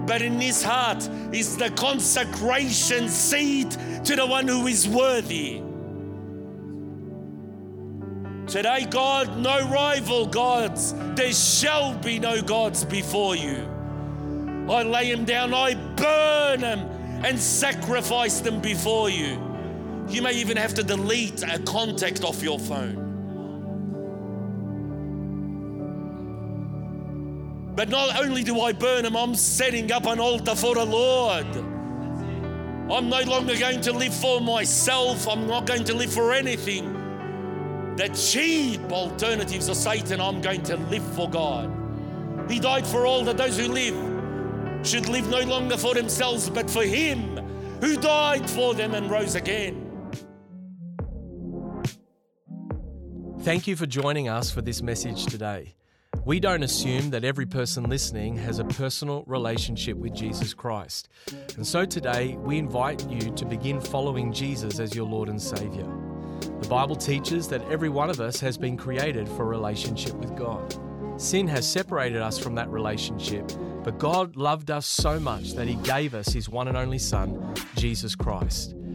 But 0.05 0.22
in 0.22 0.38
this 0.38 0.64
heart 0.64 1.07
is 1.32 1.55
the 1.55 1.70
consecration 1.72 3.07
seed 3.07 3.72
to 4.05 4.16
the 4.16 4.26
one 4.26 4.47
who 4.47 4.68
is 4.68 4.88
worthy. 4.88 5.61
Today, 8.47 8.86
God, 8.89 9.38
no 9.38 9.68
rival 9.70 10.26
gods. 10.26 10.93
There 11.16 11.32
shall 11.32 11.97
be 11.99 12.20
no 12.20 12.41
gods 12.41 12.84
before 12.84 13.36
you. 13.36 13.70
I 14.70 14.84
lay 14.84 15.11
them 15.14 15.26
down, 15.26 15.53
I 15.53 15.76
burn 15.76 16.61
them 16.61 16.80
and 17.26 17.39
sacrifice 17.39 18.41
them 18.41 18.59
before 18.59 19.09
you. 19.09 19.52
You 20.07 20.21
may 20.21 20.33
even 20.33 20.57
have 20.57 20.73
to 20.75 20.83
delete 20.83 21.43
a 21.43 21.59
contact 21.59 22.23
off 22.23 22.43
your 22.43 22.59
phone. 22.59 23.03
But 27.75 27.89
not 27.89 28.23
only 28.23 28.43
do 28.43 28.61
I 28.61 28.71
burn 28.73 29.03
them, 29.03 29.17
I'm 29.17 29.33
setting 29.33 29.91
up 29.91 30.05
an 30.05 30.19
altar 30.19 30.55
for 30.55 30.75
the 30.75 30.85
Lord. 30.85 31.47
I'm 32.91 33.09
no 33.09 33.21
longer 33.21 33.57
going 33.57 33.81
to 33.81 33.93
live 33.93 34.13
for 34.13 34.39
myself. 34.39 35.27
I'm 35.27 35.47
not 35.47 35.65
going 35.65 35.83
to 35.85 35.95
live 35.95 36.13
for 36.13 36.33
anything. 36.33 36.93
The 37.95 38.09
cheap 38.09 38.81
alternatives 38.91 39.69
of 39.69 39.77
Satan, 39.77 40.21
I'm 40.21 40.41
going 40.41 40.61
to 40.63 40.77
live 40.77 41.05
for 41.15 41.29
God. 41.29 41.71
He 42.49 42.59
died 42.59 42.85
for 42.85 43.05
all 43.05 43.23
that 43.23 43.37
those 43.37 43.57
who 43.57 43.67
live 43.67 43.95
should 44.85 45.07
live 45.09 45.27
no 45.29 45.41
longer 45.41 45.77
for 45.77 45.93
themselves, 45.93 46.49
but 46.49 46.69
for 46.69 46.83
Him 46.83 47.37
who 47.81 47.97
died 47.97 48.49
for 48.49 48.73
them 48.73 48.93
and 48.93 49.09
rose 49.09 49.35
again. 49.35 49.82
Thank 53.43 53.67
you 53.67 53.75
for 53.75 53.85
joining 53.85 54.29
us 54.29 54.49
for 54.49 54.61
this 54.61 54.81
message 54.81 55.25
today. 55.25 55.73
We 56.23 56.39
don't 56.39 56.63
assume 56.63 57.09
that 57.09 57.25
every 57.25 57.45
person 57.45 57.89
listening 57.89 58.37
has 58.37 58.59
a 58.59 58.63
personal 58.63 59.25
relationship 59.27 59.97
with 59.97 60.13
Jesus 60.13 60.53
Christ. 60.53 61.09
And 61.57 61.67
so 61.67 61.83
today, 61.83 62.37
we 62.37 62.57
invite 62.57 63.05
you 63.09 63.19
to 63.19 63.45
begin 63.45 63.81
following 63.81 64.31
Jesus 64.31 64.79
as 64.79 64.95
your 64.95 65.05
Lord 65.05 65.27
and 65.27 65.41
Savior. 65.41 65.85
The 66.61 66.69
Bible 66.69 66.95
teaches 66.95 67.49
that 67.49 67.69
every 67.69 67.89
one 67.89 68.09
of 68.09 68.21
us 68.21 68.39
has 68.39 68.57
been 68.57 68.77
created 68.77 69.27
for 69.27 69.43
a 69.43 69.47
relationship 69.47 70.13
with 70.13 70.37
God. 70.37 70.79
Sin 71.17 71.45
has 71.49 71.69
separated 71.69 72.21
us 72.21 72.39
from 72.39 72.55
that 72.55 72.69
relationship, 72.69 73.51
but 73.83 73.99
God 73.99 74.37
loved 74.37 74.71
us 74.71 74.85
so 74.85 75.19
much 75.19 75.51
that 75.55 75.67
He 75.67 75.75
gave 75.75 76.15
us 76.15 76.29
His 76.29 76.47
one 76.47 76.69
and 76.69 76.77
only 76.77 76.97
Son, 76.97 77.53
Jesus 77.75 78.15
Christ. 78.15 78.73